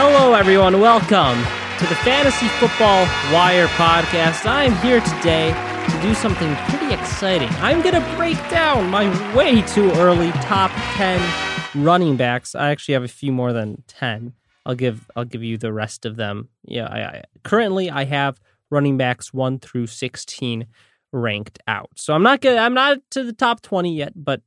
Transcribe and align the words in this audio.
Hello, 0.00 0.34
everyone. 0.34 0.80
Welcome 0.80 1.42
to 1.78 1.86
the 1.88 1.96
Fantasy 1.96 2.46
Football 2.60 3.02
Wire 3.34 3.66
podcast. 3.66 4.46
I'm 4.46 4.72
here 4.76 5.00
today 5.00 5.50
to 5.90 6.00
do 6.00 6.14
something 6.14 6.54
pretty 6.68 6.94
exciting. 6.94 7.48
I'm 7.54 7.82
going 7.82 7.96
to 7.96 8.16
break 8.16 8.36
down 8.48 8.90
my 8.90 9.08
way 9.34 9.60
too 9.62 9.90
early 9.94 10.30
top 10.34 10.70
10 10.94 11.84
running 11.84 12.16
backs. 12.16 12.54
I 12.54 12.70
actually 12.70 12.94
have 12.94 13.02
a 13.02 13.08
few 13.08 13.32
more 13.32 13.52
than 13.52 13.82
10. 13.88 14.34
I'll 14.64 14.76
give 14.76 15.10
I'll 15.16 15.24
give 15.24 15.42
you 15.42 15.58
the 15.58 15.72
rest 15.72 16.06
of 16.06 16.14
them. 16.14 16.48
Yeah, 16.62 16.86
I, 16.86 17.00
I 17.00 17.24
currently 17.42 17.90
I 17.90 18.04
have 18.04 18.40
running 18.70 18.98
backs 18.98 19.34
1 19.34 19.58
through 19.58 19.88
16 19.88 20.64
ranked 21.10 21.58
out. 21.66 21.90
So 21.96 22.14
I'm 22.14 22.22
not 22.22 22.40
good. 22.40 22.56
I'm 22.56 22.74
not 22.74 22.98
to 23.10 23.24
the 23.24 23.32
top 23.32 23.62
20 23.62 23.96
yet, 23.96 24.12
but 24.14 24.42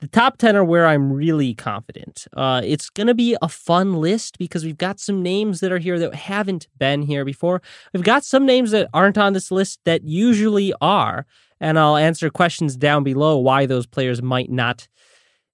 the 0.00 0.08
top 0.08 0.38
10 0.38 0.56
are 0.56 0.64
where 0.64 0.86
I'm 0.86 1.12
really 1.12 1.54
confident. 1.54 2.26
Uh, 2.34 2.62
it's 2.64 2.88
going 2.88 3.06
to 3.06 3.14
be 3.14 3.36
a 3.42 3.48
fun 3.48 3.94
list 3.94 4.38
because 4.38 4.64
we've 4.64 4.78
got 4.78 4.98
some 4.98 5.22
names 5.22 5.60
that 5.60 5.70
are 5.70 5.78
here 5.78 5.98
that 5.98 6.14
haven't 6.14 6.68
been 6.78 7.02
here 7.02 7.24
before. 7.24 7.60
We've 7.92 8.02
got 8.02 8.24
some 8.24 8.46
names 8.46 8.70
that 8.70 8.88
aren't 8.94 9.18
on 9.18 9.34
this 9.34 9.50
list 9.50 9.80
that 9.84 10.02
usually 10.02 10.72
are. 10.80 11.26
And 11.60 11.78
I'll 11.78 11.96
answer 11.96 12.30
questions 12.30 12.76
down 12.76 13.04
below 13.04 13.36
why 13.36 13.66
those 13.66 13.86
players 13.86 14.22
might 14.22 14.50
not 14.50 14.88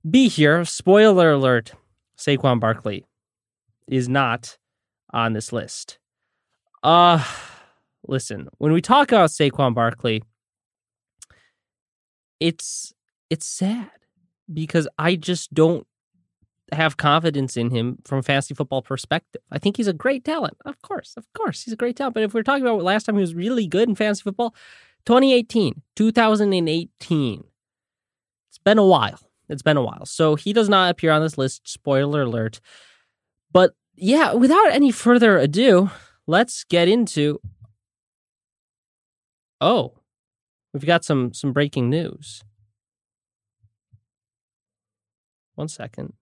be 0.08 0.28
here. 0.28 0.64
Spoiler 0.64 1.32
alert 1.32 1.72
Saquon 2.16 2.60
Barkley 2.60 3.04
is 3.88 4.08
not 4.08 4.58
on 5.12 5.32
this 5.32 5.52
list. 5.52 5.98
Uh, 6.84 7.24
listen, 8.06 8.48
when 8.58 8.72
we 8.72 8.80
talk 8.80 9.10
about 9.10 9.30
Saquon 9.30 9.74
Barkley, 9.74 10.22
it's 12.38 12.92
it's 13.28 13.46
sad 13.46 13.90
because 14.52 14.88
I 14.98 15.16
just 15.16 15.52
don't 15.52 15.86
have 16.72 16.96
confidence 16.96 17.56
in 17.56 17.70
him 17.70 17.98
from 18.04 18.22
fantasy 18.22 18.54
football 18.54 18.82
perspective. 18.82 19.40
I 19.50 19.58
think 19.58 19.76
he's 19.76 19.86
a 19.86 19.92
great 19.92 20.24
talent. 20.24 20.56
Of 20.64 20.80
course, 20.82 21.14
of 21.16 21.24
course, 21.32 21.62
he's 21.62 21.74
a 21.74 21.76
great 21.76 21.96
talent. 21.96 22.14
But 22.14 22.24
if 22.24 22.34
we're 22.34 22.42
talking 22.42 22.66
about 22.66 22.82
last 22.82 23.04
time 23.04 23.14
he 23.14 23.20
was 23.20 23.34
really 23.34 23.66
good 23.66 23.88
in 23.88 23.94
fantasy 23.94 24.22
football, 24.22 24.54
2018, 25.06 25.82
2018. 25.94 27.44
It's 28.48 28.58
been 28.58 28.78
a 28.78 28.86
while. 28.86 29.20
It's 29.48 29.62
been 29.62 29.76
a 29.76 29.82
while. 29.82 30.06
So 30.06 30.34
he 30.34 30.52
does 30.52 30.68
not 30.68 30.90
appear 30.90 31.12
on 31.12 31.22
this 31.22 31.38
list. 31.38 31.68
Spoiler 31.68 32.22
alert. 32.22 32.60
But 33.52 33.74
yeah, 33.94 34.32
without 34.32 34.72
any 34.72 34.90
further 34.90 35.38
ado, 35.38 35.90
let's 36.26 36.64
get 36.64 36.88
into 36.88 37.40
Oh, 39.60 39.94
we've 40.72 40.84
got 40.84 41.04
some 41.04 41.32
some 41.32 41.52
breaking 41.52 41.88
news. 41.88 42.44
One 45.56 45.68
second. 45.68 46.12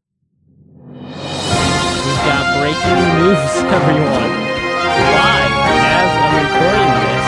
We've 0.78 1.02
got 2.22 2.60
breaking 2.60 3.00
news, 3.18 3.52
everyone. 3.74 4.30
Live 5.10 5.54
as 5.90 6.10
I'm 6.22 6.34
recording 6.44 6.92
this. 7.02 7.26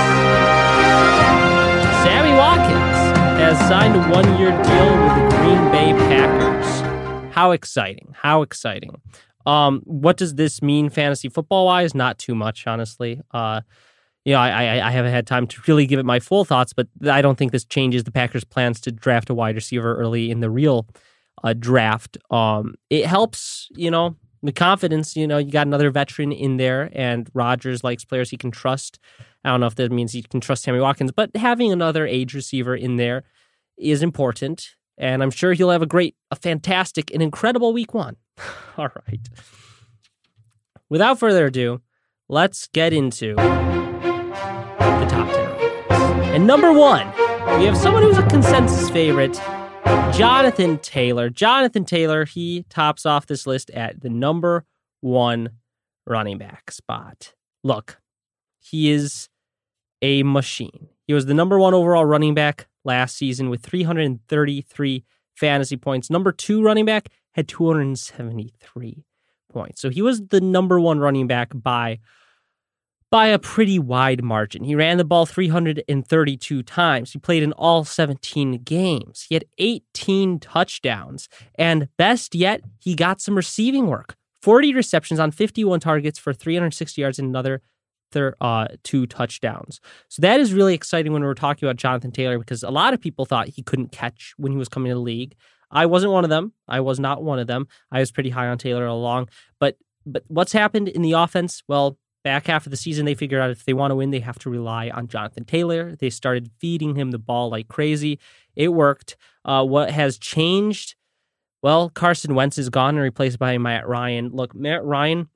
Sammy 2.04 2.32
Watkins 2.32 2.98
has 3.40 3.58
signed 3.68 3.96
a 3.96 4.02
one-year 4.14 4.52
deal 4.62 4.90
with 5.02 5.14
the 5.18 5.26
Green 5.36 5.62
Bay 5.72 5.90
Packers. 6.08 7.34
How 7.34 7.50
exciting! 7.50 8.14
How 8.14 8.42
exciting! 8.42 9.00
Um, 9.44 9.82
what 9.84 10.16
does 10.16 10.36
this 10.36 10.62
mean 10.62 10.90
fantasy 10.90 11.28
football 11.28 11.66
wise? 11.66 11.92
Not 11.92 12.18
too 12.18 12.36
much, 12.36 12.68
honestly. 12.68 13.20
Uh, 13.32 13.62
you 14.24 14.32
know, 14.32 14.38
I, 14.38 14.76
I, 14.76 14.88
I 14.88 14.90
haven't 14.92 15.10
had 15.10 15.26
time 15.26 15.48
to 15.48 15.60
really 15.66 15.86
give 15.86 15.98
it 15.98 16.06
my 16.06 16.20
full 16.20 16.44
thoughts, 16.44 16.72
but 16.72 16.86
I 17.04 17.20
don't 17.20 17.36
think 17.36 17.50
this 17.50 17.64
changes 17.64 18.04
the 18.04 18.12
Packers' 18.12 18.44
plans 18.44 18.80
to 18.82 18.92
draft 18.92 19.28
a 19.28 19.34
wide 19.34 19.56
receiver 19.56 19.96
early 19.96 20.30
in 20.30 20.38
the 20.38 20.50
real 20.50 20.86
uh, 21.42 21.52
draft. 21.52 22.18
Um, 22.30 22.74
it 22.90 23.06
helps, 23.06 23.68
you 23.74 23.90
know, 23.90 24.16
the 24.42 24.52
confidence. 24.52 25.16
You 25.16 25.26
know, 25.26 25.38
you 25.38 25.50
got 25.50 25.66
another 25.66 25.90
veteran 25.90 26.32
in 26.32 26.56
there, 26.56 26.90
and 26.92 27.28
Rodgers 27.34 27.84
likes 27.84 28.04
players 28.04 28.30
he 28.30 28.36
can 28.36 28.50
trust. 28.50 28.98
I 29.44 29.50
don't 29.50 29.60
know 29.60 29.66
if 29.66 29.76
that 29.76 29.92
means 29.92 30.12
he 30.12 30.22
can 30.22 30.40
trust 30.40 30.64
Sammy 30.64 30.80
Watkins, 30.80 31.12
but 31.12 31.30
having 31.36 31.72
another 31.72 32.06
age 32.06 32.34
receiver 32.34 32.74
in 32.74 32.96
there 32.96 33.22
is 33.78 34.02
important, 34.02 34.70
and 34.98 35.22
I'm 35.22 35.30
sure 35.30 35.52
he'll 35.52 35.70
have 35.70 35.82
a 35.82 35.86
great, 35.86 36.16
a 36.30 36.36
fantastic, 36.36 37.12
an 37.12 37.20
incredible 37.20 37.72
week 37.72 37.94
one. 37.94 38.16
All 38.76 38.88
right. 39.06 39.28
Without 40.88 41.18
further 41.18 41.46
ado, 41.46 41.80
let's 42.28 42.68
get 42.68 42.92
into 42.92 43.34
the 43.34 45.06
top 45.08 45.28
10. 45.90 46.34
And 46.34 46.46
number 46.46 46.72
one, 46.72 47.06
we 47.58 47.64
have 47.64 47.76
someone 47.76 48.02
who's 48.02 48.18
a 48.18 48.26
consensus 48.26 48.90
favorite, 48.90 49.40
Jonathan 50.12 50.78
Taylor. 50.78 51.28
Jonathan 51.28 51.84
Taylor, 51.84 52.24
he 52.24 52.64
tops 52.70 53.04
off 53.04 53.26
this 53.26 53.46
list 53.46 53.70
at 53.70 54.00
the 54.00 54.08
number 54.08 54.64
one 55.00 55.50
running 56.06 56.38
back 56.38 56.70
spot. 56.70 57.34
Look, 57.62 58.00
he 58.58 58.90
is 58.90 59.28
a 60.02 60.22
machine. 60.22 60.88
He 61.06 61.12
was 61.12 61.26
the 61.26 61.34
number 61.34 61.58
one 61.58 61.74
overall 61.74 62.04
running 62.04 62.34
back 62.34 62.66
last 62.84 63.16
season 63.16 63.50
with 63.50 63.62
333 63.62 65.04
fantasy 65.34 65.76
points. 65.76 66.10
Number 66.10 66.32
two 66.32 66.62
running 66.62 66.84
back 66.84 67.08
had 67.32 67.48
273 67.48 69.04
points. 69.52 69.80
So 69.80 69.90
he 69.90 70.02
was 70.02 70.26
the 70.28 70.40
number 70.40 70.80
one 70.80 70.98
running 70.98 71.26
back 71.26 71.50
by 71.54 71.98
by 73.10 73.28
a 73.28 73.38
pretty 73.38 73.78
wide 73.78 74.22
margin. 74.22 74.64
He 74.64 74.74
ran 74.74 74.98
the 74.98 75.04
ball 75.04 75.26
332 75.26 76.62
times. 76.62 77.12
He 77.12 77.18
played 77.18 77.42
in 77.42 77.52
all 77.52 77.84
17 77.84 78.62
games. 78.64 79.26
He 79.28 79.34
had 79.34 79.44
18 79.58 80.40
touchdowns. 80.40 81.28
And 81.54 81.88
best 81.96 82.34
yet, 82.34 82.62
he 82.80 82.94
got 82.94 83.20
some 83.20 83.36
receiving 83.36 83.86
work 83.86 84.16
40 84.42 84.74
receptions 84.74 85.20
on 85.20 85.30
51 85.30 85.80
targets 85.80 86.18
for 86.18 86.32
360 86.32 87.00
yards 87.00 87.18
and 87.18 87.28
another 87.28 87.62
uh, 88.40 88.68
two 88.82 89.06
touchdowns. 89.06 89.80
So 90.08 90.22
that 90.22 90.40
is 90.40 90.52
really 90.52 90.74
exciting 90.74 91.12
when 91.12 91.22
we're 91.22 91.34
talking 91.34 91.66
about 91.66 91.76
Jonathan 91.76 92.12
Taylor 92.12 92.38
because 92.38 92.62
a 92.62 92.70
lot 92.70 92.94
of 92.94 93.00
people 93.00 93.24
thought 93.24 93.48
he 93.48 93.62
couldn't 93.62 93.92
catch 93.92 94.34
when 94.36 94.52
he 94.52 94.58
was 94.58 94.68
coming 94.68 94.90
to 94.90 94.94
the 94.94 95.00
league. 95.00 95.34
I 95.70 95.86
wasn't 95.86 96.12
one 96.12 96.24
of 96.24 96.30
them. 96.30 96.52
I 96.68 96.80
was 96.80 97.00
not 97.00 97.22
one 97.22 97.38
of 97.38 97.46
them. 97.46 97.66
I 97.90 98.00
was 98.00 98.12
pretty 98.12 98.30
high 98.30 98.46
on 98.46 98.58
Taylor 98.58 98.86
along. 98.86 99.28
But 99.58 99.76
but 100.06 100.22
what's 100.28 100.52
happened 100.52 100.88
in 100.88 101.02
the 101.02 101.12
offense? 101.12 101.62
Well, 101.66 101.98
back 102.26 102.48
half 102.48 102.66
of 102.66 102.72
the 102.72 102.76
season, 102.76 103.06
they 103.06 103.14
figured 103.14 103.40
out 103.40 103.50
if 103.50 103.64
they 103.64 103.72
want 103.72 103.92
to 103.92 103.94
win, 103.94 104.10
they 104.10 104.18
have 104.18 104.36
to 104.40 104.50
rely 104.50 104.90
on 104.90 105.06
Jonathan 105.06 105.44
Taylor. 105.44 105.94
They 105.94 106.10
started 106.10 106.50
feeding 106.58 106.96
him 106.96 107.12
the 107.12 107.20
ball 107.20 107.50
like 107.50 107.68
crazy. 107.68 108.18
It 108.56 108.70
worked. 108.70 109.16
Uh, 109.44 109.64
what 109.64 109.92
has 109.92 110.18
changed? 110.18 110.96
Well, 111.62 111.88
Carson 111.88 112.34
Wentz 112.34 112.58
is 112.58 112.68
gone 112.68 112.96
and 112.96 113.02
replaced 113.04 113.38
by 113.38 113.56
Matt 113.58 113.86
Ryan. 113.86 114.30
Look, 114.30 114.56
Matt 114.56 114.84
Ryan, 114.84 115.28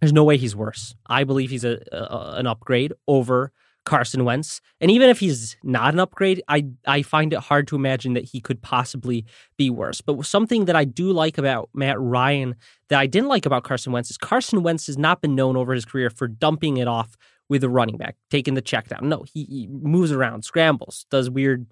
there's 0.00 0.12
no 0.12 0.22
way 0.22 0.36
he's 0.36 0.54
worse. 0.54 0.94
I 1.04 1.24
believe 1.24 1.50
he's 1.50 1.64
a, 1.64 1.82
a 1.90 2.34
an 2.36 2.46
upgrade 2.46 2.92
over 3.08 3.50
Carson 3.84 4.24
Wentz. 4.24 4.60
And 4.80 4.90
even 4.90 5.08
if 5.08 5.20
he's 5.20 5.56
not 5.62 5.94
an 5.94 6.00
upgrade, 6.00 6.42
I 6.48 6.66
I 6.86 7.02
find 7.02 7.32
it 7.32 7.40
hard 7.40 7.66
to 7.68 7.76
imagine 7.76 8.14
that 8.14 8.24
he 8.24 8.40
could 8.40 8.62
possibly 8.62 9.24
be 9.56 9.70
worse. 9.70 10.00
But 10.00 10.24
something 10.26 10.66
that 10.66 10.76
I 10.76 10.84
do 10.84 11.12
like 11.12 11.38
about 11.38 11.70
Matt 11.74 12.00
Ryan 12.00 12.56
that 12.88 12.98
I 12.98 13.06
didn't 13.06 13.28
like 13.28 13.46
about 13.46 13.64
Carson 13.64 13.92
Wentz 13.92 14.10
is 14.10 14.18
Carson 14.18 14.62
Wentz 14.62 14.86
has 14.86 14.98
not 14.98 15.20
been 15.20 15.34
known 15.34 15.56
over 15.56 15.72
his 15.72 15.84
career 15.84 16.10
for 16.10 16.28
dumping 16.28 16.76
it 16.76 16.88
off 16.88 17.16
with 17.48 17.64
a 17.64 17.68
running 17.68 17.96
back, 17.96 18.16
taking 18.30 18.54
the 18.54 18.62
check 18.62 18.88
down. 18.88 19.08
No, 19.08 19.24
he, 19.32 19.44
he 19.44 19.66
moves 19.66 20.12
around, 20.12 20.44
scrambles, 20.44 21.06
does 21.10 21.30
weird 21.30 21.66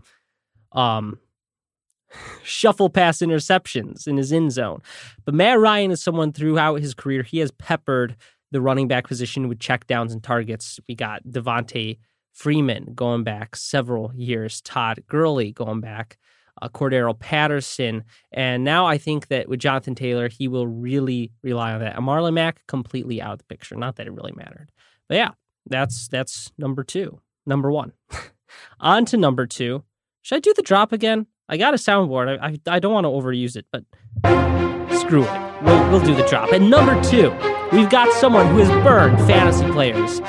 um 0.72 1.18
shuffle 2.42 2.88
pass 2.88 3.18
interceptions 3.18 4.06
in 4.06 4.16
his 4.16 4.32
end 4.32 4.52
zone. 4.52 4.80
But 5.24 5.34
Matt 5.34 5.58
Ryan 5.58 5.90
is 5.90 6.02
someone 6.02 6.32
throughout 6.32 6.80
his 6.80 6.94
career, 6.94 7.22
he 7.22 7.38
has 7.38 7.50
peppered 7.50 8.16
the 8.50 8.60
running 8.60 8.88
back 8.88 9.06
position 9.06 9.48
with 9.48 9.58
checkdowns 9.58 10.12
and 10.12 10.22
targets. 10.22 10.80
We 10.88 10.94
got 10.94 11.22
Devonta 11.24 11.98
Freeman 12.32 12.92
going 12.94 13.24
back 13.24 13.56
several 13.56 14.12
years, 14.14 14.60
Todd 14.60 15.02
Gurley 15.08 15.52
going 15.52 15.80
back, 15.80 16.18
uh, 16.62 16.68
Cordarrelle 16.68 17.18
Patterson. 17.18 18.04
And 18.32 18.64
now 18.64 18.86
I 18.86 18.96
think 18.96 19.28
that 19.28 19.48
with 19.48 19.60
Jonathan 19.60 19.94
Taylor, 19.94 20.28
he 20.28 20.48
will 20.48 20.66
really 20.66 21.32
rely 21.42 21.72
on 21.72 21.80
that. 21.80 21.96
And 21.96 22.06
Marlon 22.06 22.34
Mack 22.34 22.66
completely 22.66 23.20
out 23.20 23.32
of 23.32 23.38
the 23.38 23.44
picture. 23.44 23.74
Not 23.76 23.96
that 23.96 24.06
it 24.06 24.12
really 24.12 24.32
mattered. 24.36 24.70
But 25.08 25.16
yeah, 25.16 25.30
that's 25.66 26.08
that's 26.08 26.52
number 26.58 26.84
two. 26.84 27.20
number 27.46 27.70
one. 27.70 27.92
On 28.80 29.04
to 29.06 29.16
number 29.16 29.46
two. 29.46 29.84
Should 30.22 30.36
I 30.36 30.40
do 30.40 30.54
the 30.54 30.62
drop 30.62 30.92
again? 30.92 31.26
I 31.48 31.56
got 31.56 31.74
a 31.74 31.76
soundboard. 31.76 32.38
I, 32.40 32.48
I, 32.48 32.76
I 32.76 32.78
don't 32.78 32.92
want 32.92 33.04
to 33.04 33.10
overuse 33.10 33.56
it, 33.56 33.66
but 33.72 33.84
screw 35.08 35.24
it. 35.24 35.62
We'll, 35.62 35.90
we'll 35.90 36.04
do 36.04 36.14
the 36.14 36.26
drop. 36.28 36.52
And 36.52 36.68
number 36.68 37.02
two, 37.02 37.30
we've 37.72 37.88
got 37.88 38.12
someone 38.12 38.46
who 38.48 38.58
has 38.58 38.68
burned 38.84 39.16
fantasy 39.26 39.64
players 39.72 40.20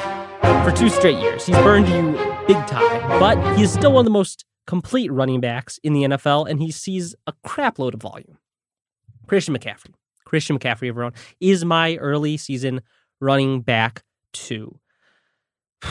for 0.64 0.72
two 0.74 0.88
straight 0.88 1.18
years. 1.20 1.46
He's 1.46 1.58
burned 1.58 1.90
you 1.90 2.14
big 2.48 2.66
time, 2.66 3.20
but 3.20 3.58
he 3.58 3.64
is 3.64 3.74
still 3.74 3.92
one 3.92 4.02
of 4.02 4.06
the 4.06 4.12
most 4.12 4.46
complete 4.68 5.12
running 5.12 5.42
backs 5.42 5.80
in 5.84 5.92
the 5.92 6.04
NFL, 6.04 6.50
and 6.50 6.62
he 6.62 6.72
sees 6.72 7.14
a 7.28 7.34
crap 7.44 7.78
load 7.78 7.94
of 7.94 8.02
volume. 8.02 8.38
Christian 9.28 9.54
McCaffrey. 9.54 9.94
Christian 10.24 10.58
McCaffrey, 10.58 10.88
everyone, 10.88 11.14
is 11.42 11.66
my 11.66 11.98
early 11.98 12.38
season 12.38 12.80
running 13.20 13.60
back 13.60 14.04
two. 14.32 14.80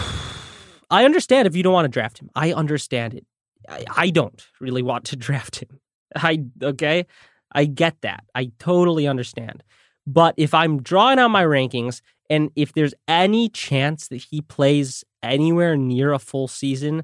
I 0.91 1.05
understand 1.05 1.47
if 1.47 1.55
you 1.55 1.63
don't 1.63 1.75
want 1.75 1.85
to 1.85 1.91
draft 1.91 2.19
him. 2.23 2.31
I 2.35 2.55
understand 2.55 3.13
it. 3.13 3.27
I, 3.69 3.85
I 3.95 4.11
don't 4.11 4.43
really 4.63 4.83
want 4.83 5.05
to 5.07 5.17
draft 5.27 5.57
him. 5.57 5.79
I 6.17 6.43
okay. 6.63 7.07
I 7.53 7.65
get 7.65 8.01
that. 8.03 8.25
I 8.35 8.53
totally 8.59 9.07
understand. 9.07 9.63
But 10.07 10.35
if 10.37 10.55
I'm 10.55 10.83
drawing 10.83 11.19
out 11.19 11.29
my 11.31 11.45
rankings 11.45 12.01
and 12.31 12.51
if 12.57 12.73
there's 12.73 12.95
any 13.07 13.49
chance 13.49 14.09
that 14.09 14.25
he 14.31 14.41
plays 14.41 15.05
anywhere 15.23 15.77
near 15.77 16.13
a 16.13 16.19
full 16.19 16.49
season, 16.49 17.03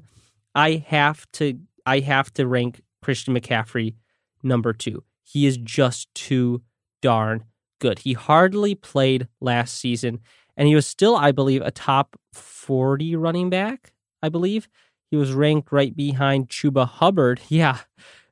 I 0.53 0.83
have 0.87 1.25
to 1.33 1.59
I 1.85 1.99
have 1.99 2.33
to 2.33 2.47
rank 2.47 2.81
Christian 3.03 3.35
McCaffrey 3.35 3.95
number 4.41 4.73
2. 4.73 5.03
He 5.23 5.45
is 5.45 5.57
just 5.57 6.13
too 6.15 6.63
darn 7.01 7.43
good. 7.79 7.99
He 7.99 8.13
hardly 8.13 8.73
played 8.73 9.27
last 9.39 9.77
season 9.77 10.19
and 10.57 10.67
he 10.67 10.75
was 10.75 10.87
still 10.87 11.15
I 11.15 11.31
believe 11.31 11.61
a 11.61 11.71
top 11.71 12.15
40 12.33 13.15
running 13.15 13.49
back, 13.49 13.93
I 14.21 14.29
believe. 14.29 14.67
He 15.11 15.17
was 15.17 15.33
ranked 15.33 15.71
right 15.71 15.95
behind 15.95 16.49
Chuba 16.49 16.87
Hubbard. 16.87 17.41
Yeah, 17.49 17.79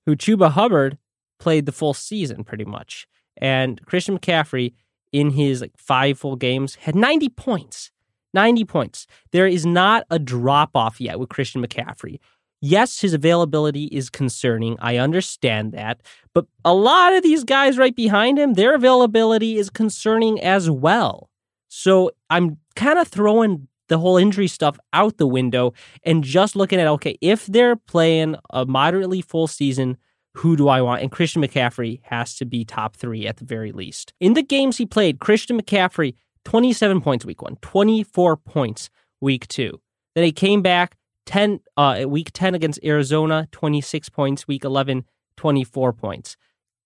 who 0.06 0.16
Chuba 0.16 0.52
Hubbard 0.52 0.98
played 1.44 1.66
the 1.66 1.74
full 1.74 1.94
season 1.94 2.46
pretty 2.46 2.64
much. 2.64 3.06
And 3.36 3.86
Christian 3.86 4.18
McCaffrey 4.18 4.74
in 5.12 5.32
his 5.32 5.60
like 5.60 5.74
five 5.78 6.18
full 6.18 6.38
games 6.38 6.76
had 6.76 6.96
90 6.96 7.28
points. 7.30 7.92
90 8.34 8.64
points. 8.64 9.08
There 9.34 9.46
is 9.46 9.66
not 9.66 10.06
a 10.10 10.18
drop 10.18 10.72
off 10.74 11.02
yet 11.02 11.20
with 11.20 11.28
Christian 11.28 11.62
McCaffrey. 11.62 12.20
Yes, 12.62 13.02
his 13.02 13.14
availability 13.14 13.86
is 13.88 14.10
concerning. 14.10 14.78
I 14.80 14.96
understand 14.96 15.74
that. 15.74 16.00
But 16.34 16.46
a 16.64 16.74
lot 16.74 17.14
of 17.14 17.22
these 17.22 17.44
guys 17.44 17.78
right 17.78 17.94
behind 17.94 18.40
him, 18.40 18.54
their 18.54 18.74
availability 18.74 19.58
is 19.58 19.70
concerning 19.70 20.42
as 20.42 20.70
well. 20.70 21.30
So 21.68 22.12
I'm 22.30 22.58
kind 22.78 22.98
of 22.98 23.10
throwing 23.10 23.68
the 23.90 23.98
whole 24.00 24.16
injury 24.16 24.48
stuff 24.48 24.80
out 24.94 25.18
the 25.18 25.28
window 25.28 25.74
and 26.04 26.24
just 26.24 26.56
looking 26.56 26.80
at 26.80 26.88
okay, 26.88 27.18
if 27.20 27.46
they're 27.48 27.76
playing 27.76 28.38
a 28.52 28.66
moderately 28.66 29.22
full 29.22 29.48
season, 29.48 29.98
who 30.36 30.56
do 30.56 30.68
I 30.68 30.82
want? 30.82 31.02
And 31.02 31.12
Christian 31.12 31.42
McCaffrey 31.42 32.00
has 32.04 32.36
to 32.36 32.46
be 32.46 32.66
top 32.66 32.96
three 32.96 33.28
at 33.28 33.38
the 33.38 33.46
very 33.46 33.72
least. 33.72 34.14
In 34.20 34.34
the 34.34 34.44
games 34.44 34.78
he 34.78 34.86
played, 34.86 35.20
Christian 35.20 35.60
McCaffrey, 35.60 36.16
27 36.46 37.02
points 37.02 37.26
week 37.26 37.42
one, 37.42 37.58
24 37.62 38.38
points 38.38 38.90
week 39.22 39.48
two. 39.48 39.80
Then 40.16 40.24
he 40.24 40.32
came 40.32 40.62
back 40.62 40.98
10 41.26 41.60
uh, 41.78 42.06
week 42.08 42.32
10 42.34 42.56
against 42.56 42.80
Arizona, 42.84 43.48
26 43.52 44.10
points, 44.10 44.48
week 44.48 44.66
11, 44.66 45.06
24 45.38 45.94
points. 45.94 46.36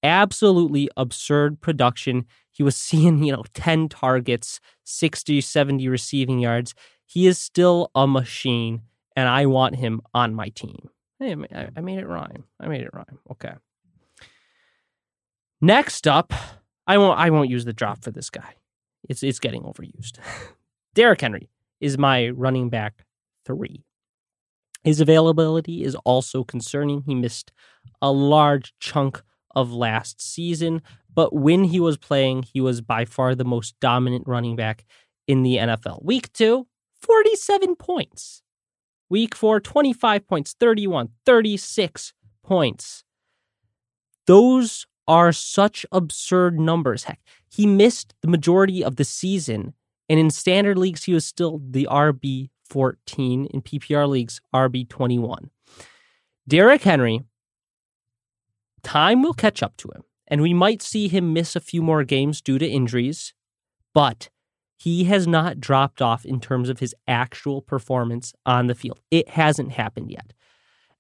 Absolutely 0.04 0.90
absurd 0.96 1.60
production. 1.62 2.26
He 2.52 2.64
was 2.64 2.76
seeing, 2.78 3.24
you 3.24 3.34
know, 3.34 3.44
10 3.54 3.90
targets, 3.90 4.60
60, 4.84 5.42
70 5.42 5.88
receiving 5.88 6.40
yards. 6.40 6.76
He 7.06 7.28
is 7.28 7.38
still 7.38 7.90
a 7.96 8.06
machine, 8.06 8.82
and 9.16 9.30
I 9.30 9.46
want 9.46 9.78
him 9.78 10.02
on 10.14 10.36
my 10.36 10.50
team. 10.50 10.90
Hey, 11.20 11.36
I 11.76 11.82
made 11.82 12.00
it 12.00 12.08
rhyme. 12.08 12.44
I 12.60 12.68
made 12.68 12.82
it 12.82 12.94
rhyme. 12.94 13.20
Okay. 13.32 13.54
Next 15.60 16.08
up, 16.08 16.34
I 16.86 16.98
won't 16.98 17.20
I 17.20 17.30
won't 17.32 17.50
use 17.50 17.66
the 17.66 17.74
drop 17.74 18.04
for 18.04 18.12
this 18.12 18.30
guy. 18.30 18.56
It's 19.10 19.24
it's 19.24 19.40
getting 19.40 19.64
overused. 19.64 20.20
Derrick 20.94 21.22
Henry 21.22 21.50
is 21.82 21.98
my 21.98 22.30
running 22.30 22.70
back 22.70 23.06
three. 23.46 23.84
His 24.84 25.02
availability 25.02 25.84
is 25.84 25.96
also 26.06 26.44
concerning. 26.44 27.02
He 27.02 27.16
missed 27.16 27.52
a 28.02 28.12
large 28.12 28.74
chunk 28.80 29.22
of 29.56 29.72
last 29.72 30.22
season, 30.22 30.82
but 31.14 31.34
when 31.34 31.64
he 31.64 31.80
was 31.80 31.98
playing, 31.98 32.44
he 32.44 32.62
was 32.62 32.82
by 32.82 33.06
far 33.06 33.34
the 33.34 33.44
most 33.44 33.76
dominant 33.82 34.26
running 34.28 34.56
back 34.56 34.86
in 35.28 35.42
the 35.42 35.58
NFL. 35.58 36.04
Week 36.06 36.32
two, 36.32 36.68
47 37.02 37.76
points. 37.76 38.44
Week 39.10 39.34
four, 39.34 39.60
25 39.60 40.28
points, 40.28 40.56
31, 40.60 41.10
36 41.26 42.14
points. 42.44 43.04
Those 44.26 44.86
are 45.08 45.32
such 45.32 45.86
absurd 45.92 46.60
numbers. 46.60 47.06
Heck, 47.06 47.20
he 47.50 47.66
missed 47.66 48.14
the 48.22 48.28
majority 48.28 48.84
of 48.84 48.98
the 48.98 49.06
season, 49.06 49.74
and 50.10 50.20
in 50.20 50.30
standard 50.30 50.78
leagues, 50.78 51.06
he 51.06 51.14
was 51.14 51.26
still 51.26 51.62
the 51.70 51.88
RB 51.90 52.50
14, 52.66 53.46
in 53.46 53.62
PPR 53.62 54.08
leagues, 54.10 54.42
RB 54.54 54.88
21. 54.88 55.50
Derrick 56.48 56.84
Henry, 56.84 57.22
time 58.84 59.22
will 59.22 59.34
catch 59.34 59.64
up 59.64 59.78
to 59.78 59.90
him, 59.90 60.04
and 60.28 60.42
we 60.42 60.54
might 60.54 60.82
see 60.82 61.08
him 61.08 61.32
miss 61.32 61.56
a 61.56 61.62
few 61.62 61.82
more 61.82 62.04
games 62.04 62.42
due 62.42 62.58
to 62.58 62.68
injuries, 62.68 63.34
but 63.94 64.30
he 64.78 65.06
has 65.06 65.28
not 65.28 65.60
dropped 65.60 66.02
off 66.02 66.24
in 66.24 66.40
terms 66.40 66.70
of 66.70 66.80
his 66.80 66.94
actual 67.08 67.62
performance 67.62 68.34
on 68.46 68.68
the 68.68 68.76
field. 68.76 69.00
It 69.10 69.28
hasn't 69.28 69.72
happened 69.72 70.12
yet. 70.12 70.34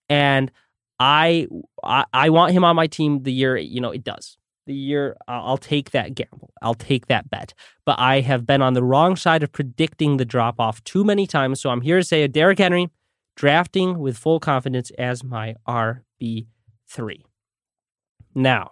And 0.09 0.51
I, 1.00 1.47
I, 1.83 2.06
I 2.12 2.29
want 2.29 2.53
him 2.53 2.63
on 2.63 2.75
my 2.75 2.88
team 2.88 3.21
the 3.21 3.31
year, 3.31 3.56
you 3.56 3.79
know, 3.79 3.91
it 3.91 4.03
does. 4.03 4.38
The 4.65 4.74
year 4.74 5.15
I'll 5.27 5.59
take 5.59 5.91
that 5.91 6.15
gamble. 6.15 6.51
I'll 6.62 6.74
take 6.74 7.06
that 7.07 7.29
bet. 7.29 7.53
But 7.85 8.00
I 8.00 8.21
have 8.21 8.45
been 8.47 8.63
on 8.63 8.74
the 8.74 8.83
wrong 8.83 9.15
side 9.15 9.44
of 9.44 9.51
predicting 9.51 10.18
the 10.18 10.25
drop 10.25 10.59
off 10.59 10.83
too 10.83 11.03
many 11.03 11.27
times. 11.27 11.62
So 11.62 11.69
I'm 11.69 11.81
here 11.81 12.00
to 12.00 12.03
say 12.03 12.27
Derrick 12.27 12.57
Henry 12.57 12.89
drafting 13.35 14.00
with 14.00 14.18
full 14.18 14.39
confidence 14.39 14.91
as 14.97 15.23
my 15.23 15.53
RB3. 15.68 16.47
Now, 18.33 18.71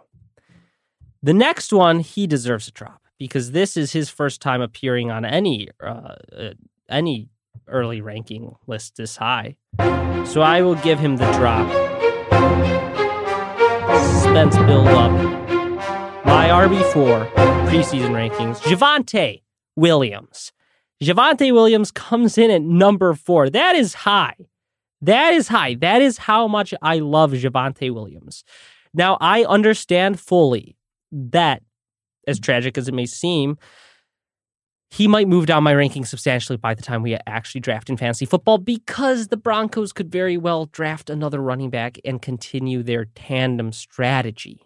the 1.21 1.33
next 1.33 1.71
one, 1.71 1.99
he 1.99 2.25
deserves 2.27 2.67
a 2.67 2.71
drop 2.71 3.04
because 3.17 3.51
this 3.51 3.77
is 3.77 3.91
his 3.91 4.09
first 4.09 4.41
time 4.41 4.61
appearing 4.61 5.11
on 5.11 5.25
any 5.25 5.69
uh, 5.81 6.15
uh, 6.37 6.53
any 6.89 7.29
early 7.67 8.01
ranking 8.01 8.55
list 8.67 8.97
this 8.97 9.17
high. 9.17 9.57
So 10.25 10.41
I 10.41 10.61
will 10.61 10.75
give 10.75 10.99
him 10.99 11.17
the 11.17 11.31
drop. 11.33 11.69
Suspense 14.03 14.55
build 14.57 14.87
up. 14.87 15.11
My 16.25 16.47
RB4 16.49 17.31
preseason 17.67 18.11
rankings. 18.11 18.59
Javonte 18.59 19.41
Williams. 19.75 20.51
Javonte 21.03 21.53
Williams 21.53 21.91
comes 21.91 22.37
in 22.37 22.49
at 22.51 22.61
number 22.61 23.13
four. 23.13 23.49
That 23.49 23.75
is 23.75 23.93
high. 23.93 24.35
That 25.01 25.33
is 25.33 25.49
high. 25.49 25.75
That 25.75 26.01
is 26.01 26.17
how 26.17 26.47
much 26.47 26.73
I 26.81 26.99
love 26.99 27.31
Javonte 27.31 27.93
Williams. 27.93 28.43
Now, 28.93 29.17
I 29.19 29.43
understand 29.43 30.19
fully 30.19 30.77
that 31.11 31.61
as 32.27 32.39
tragic 32.39 32.77
as 32.77 32.87
it 32.87 32.93
may 32.93 33.05
seem, 33.05 33.57
he 34.91 35.07
might 35.07 35.27
move 35.27 35.45
down 35.45 35.63
my 35.63 35.73
ranking 35.73 36.05
substantially 36.05 36.57
by 36.57 36.73
the 36.73 36.81
time 36.81 37.01
we 37.01 37.17
actually 37.27 37.61
draft 37.61 37.89
in 37.89 37.97
fantasy 37.97 38.25
football 38.25 38.57
because 38.57 39.27
the 39.27 39.37
Broncos 39.37 39.91
could 39.91 40.11
very 40.11 40.37
well 40.37 40.67
draft 40.67 41.09
another 41.09 41.41
running 41.41 41.69
back 41.69 41.97
and 42.05 42.21
continue 42.21 42.83
their 42.83 43.05
tandem 43.05 43.71
strategy. 43.71 44.61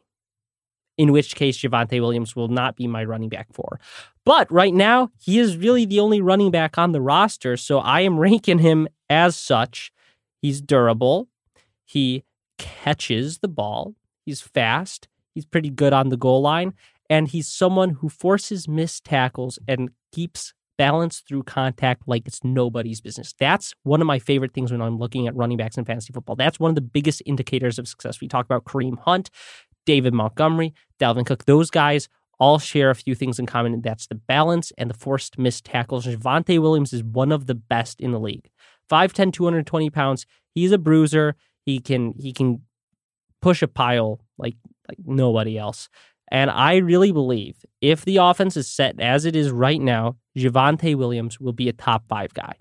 In 0.98 1.14
which 1.14 1.36
case, 1.36 1.58
Javonte 1.58 2.02
Williams 2.02 2.36
will 2.36 2.50
not 2.50 2.76
be 2.76 2.86
my 2.86 3.06
running 3.06 3.30
back 3.30 3.48
for. 3.54 3.80
But 4.26 4.52
right 4.52 4.74
now, 4.74 5.10
he 5.18 5.40
is 5.40 5.56
really 5.56 5.86
the 5.86 6.02
only 6.02 6.22
running 6.22 6.52
back 6.52 6.78
on 6.78 6.92
the 6.92 7.02
roster. 7.02 7.56
So 7.56 7.80
I 7.80 8.02
am 8.02 8.20
ranking 8.20 8.60
him 8.60 8.88
as 9.10 9.38
such. 9.38 9.92
He's 10.42 10.60
durable. 10.60 11.30
He 11.86 12.26
catches 12.58 13.40
the 13.40 13.48
ball. 13.48 13.96
He's 14.26 14.42
fast. 14.42 15.08
He's 15.34 15.46
pretty 15.46 15.70
good 15.70 15.94
on 15.94 16.10
the 16.10 16.18
goal 16.18 16.42
line 16.42 16.74
and 17.10 17.28
he's 17.28 17.48
someone 17.48 17.92
who 17.92 18.10
forces 18.10 18.68
missed 18.68 19.04
tackles 19.04 19.60
and 19.68 19.90
keeps 20.12 20.54
balance 20.78 21.20
through 21.28 21.44
contact 21.44 22.04
like 22.08 22.26
it's 22.26 22.44
nobody's 22.44 23.02
business. 23.02 23.34
That's 23.38 23.74
one 23.84 24.00
of 24.00 24.08
my 24.08 24.18
favorite 24.18 24.54
things 24.54 24.72
when 24.72 24.82
I'm 24.82 24.98
looking 24.98 25.28
at 25.28 25.36
running 25.36 25.58
backs 25.58 25.78
in 25.78 25.84
fantasy 25.84 26.14
football. 26.14 26.38
That's 26.38 26.60
one 26.60 26.70
of 26.70 26.76
the 26.76 26.82
biggest 26.82 27.22
indicators 27.26 27.78
of 27.78 27.88
success. 27.88 28.22
We 28.22 28.30
talk 28.30 28.46
about 28.46 28.64
Kareem 28.64 28.98
Hunt, 29.00 29.30
David 29.86 30.14
Montgomery, 30.14 30.74
Dalvin 31.00 31.26
Cook. 31.26 31.46
Those 31.46 31.70
guys 31.70 32.08
all 32.40 32.60
share 32.60 32.90
a 32.90 32.96
few 32.96 33.14
things 33.14 33.38
in 33.38 33.46
common, 33.46 33.74
and 33.74 33.84
that's 33.84 34.08
the 34.08 34.16
balance 34.16 34.72
and 34.78 34.90
the 34.90 34.94
forced 34.94 35.38
missed 35.38 35.66
tackles. 35.66 36.06
Javonte 36.06 36.62
Williams 36.62 36.94
is 36.94 37.04
one 37.04 37.34
of 37.34 37.48
the 37.48 37.56
best 37.56 38.00
in 38.00 38.12
the 38.12 38.20
league. 38.20 38.50
5'10, 38.90 39.34
220 39.34 39.90
pounds. 39.90 40.26
He's 40.56 40.72
a 40.72 40.78
bruiser. 40.78 41.36
He 41.66 41.80
can 41.80 42.14
he 42.18 42.32
can 42.32 42.62
push 43.42 43.62
a 43.62 43.68
pile 43.68 44.22
like 44.38 44.56
like 44.88 44.98
nobody 45.06 45.58
else. 45.58 45.90
And 46.32 46.52
I 46.52 46.78
really 46.78 47.12
believe 47.12 47.66
if 47.82 48.06
the 48.06 48.18
offense 48.18 48.56
is 48.56 48.70
set 48.70 49.00
as 49.00 49.26
it 49.26 49.36
is 49.36 49.52
right 49.52 49.82
now, 49.82 50.18
Javonte 50.38 50.96
Williams 50.96 51.40
will 51.40 51.54
be 51.54 51.70
a 51.70 51.74
top 51.74 52.08
five 52.08 52.34
guy. 52.34 52.54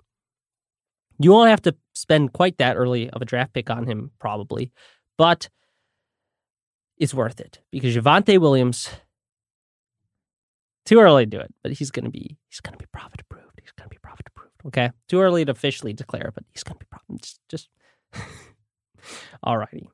You 1.19 1.31
won't 1.31 1.49
have 1.49 1.61
to 1.63 1.75
spend 1.93 2.33
quite 2.33 2.57
that 2.57 2.77
early 2.77 3.09
of 3.09 3.21
a 3.21 3.25
draft 3.25 3.53
pick 3.53 3.69
on 3.69 3.85
him, 3.85 4.11
probably, 4.19 4.71
but 5.17 5.49
it's 6.97 7.13
worth 7.13 7.39
it 7.39 7.59
because 7.71 7.95
Javonte 7.95 8.39
Williams. 8.39 8.89
Too 10.85 10.99
early 10.99 11.25
to 11.25 11.29
do 11.29 11.39
it, 11.39 11.53
but 11.61 11.73
he's 11.73 11.91
gonna 11.91 12.09
be 12.09 12.37
he's 12.47 12.61
gonna 12.61 12.77
be 12.77 12.87
prophet 12.91 13.21
approved. 13.21 13.59
He's 13.61 13.71
gonna 13.77 13.89
be 13.89 13.97
prophet 14.01 14.25
approved. 14.27 14.55
Okay, 14.65 14.89
too 15.07 15.19
early 15.19 15.45
to 15.45 15.51
officially 15.51 15.93
declare, 15.93 16.31
but 16.33 16.43
he's 16.51 16.63
gonna 16.63 16.79
be 16.79 16.87
prophet. 16.89 17.21
Just, 17.21 17.39
just 17.47 17.69
alrighty. 19.45 19.85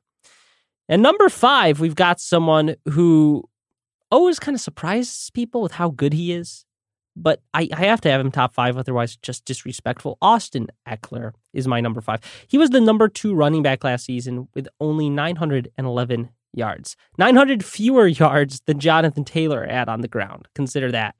And 0.88 1.02
number 1.02 1.28
five, 1.28 1.80
we've 1.80 1.96
got 1.96 2.18
someone 2.18 2.76
who 2.88 3.44
always 4.10 4.38
kind 4.38 4.54
of 4.54 4.60
surprises 4.60 5.30
people 5.32 5.62
with 5.62 5.72
how 5.72 5.90
good 5.90 6.12
he 6.12 6.32
is. 6.32 6.64
But 7.18 7.40
I, 7.54 7.68
I 7.72 7.86
have 7.86 8.02
to 8.02 8.10
have 8.10 8.20
him 8.20 8.30
top 8.30 8.52
five, 8.52 8.76
otherwise, 8.76 9.16
just 9.16 9.46
disrespectful. 9.46 10.18
Austin 10.20 10.66
Ekeler 10.86 11.32
is 11.54 11.66
my 11.66 11.80
number 11.80 12.02
five. 12.02 12.20
He 12.46 12.58
was 12.58 12.70
the 12.70 12.80
number 12.80 13.08
two 13.08 13.34
running 13.34 13.62
back 13.62 13.84
last 13.84 14.04
season 14.04 14.48
with 14.54 14.68
only 14.80 15.08
911 15.08 16.28
yards, 16.56 16.96
900 17.18 17.64
fewer 17.64 18.06
yards 18.06 18.60
than 18.66 18.80
Jonathan 18.80 19.24
Taylor 19.24 19.66
had 19.66 19.88
on 19.88 20.00
the 20.00 20.08
ground. 20.08 20.48
Consider 20.54 20.90
that. 20.92 21.16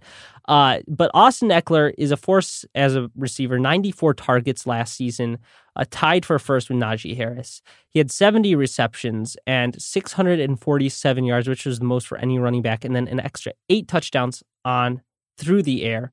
Uh, 0.49 0.81
but 0.87 1.11
Austin 1.13 1.49
Ekeler 1.49 1.93
is 1.99 2.13
a 2.13 2.17
force 2.17 2.65
as 2.75 2.95
a 2.95 3.11
receiver, 3.17 3.59
94 3.59 4.15
targets 4.15 4.67
last 4.67 4.95
season, 4.95 5.39
uh, 5.75 5.85
tied 5.91 6.25
for 6.25 6.39
first 6.39 6.69
with 6.69 6.79
Najee 6.79 7.17
Harris. 7.17 7.63
He 7.89 7.99
had 7.99 8.11
70 8.11 8.55
receptions 8.55 9.37
and 9.47 9.81
647 9.81 11.25
yards, 11.25 11.49
which 11.49 11.67
was 11.67 11.81
the 11.81 11.85
most 11.85 12.07
for 12.07 12.19
any 12.19 12.39
running 12.39 12.63
back, 12.63 12.85
and 12.85 12.95
then 12.95 13.09
an 13.09 13.21
extra 13.21 13.53
eight 13.69 13.89
touchdowns 13.89 14.43
on 14.65 15.03
through 15.37 15.63
the 15.63 15.85
air. 15.85 16.13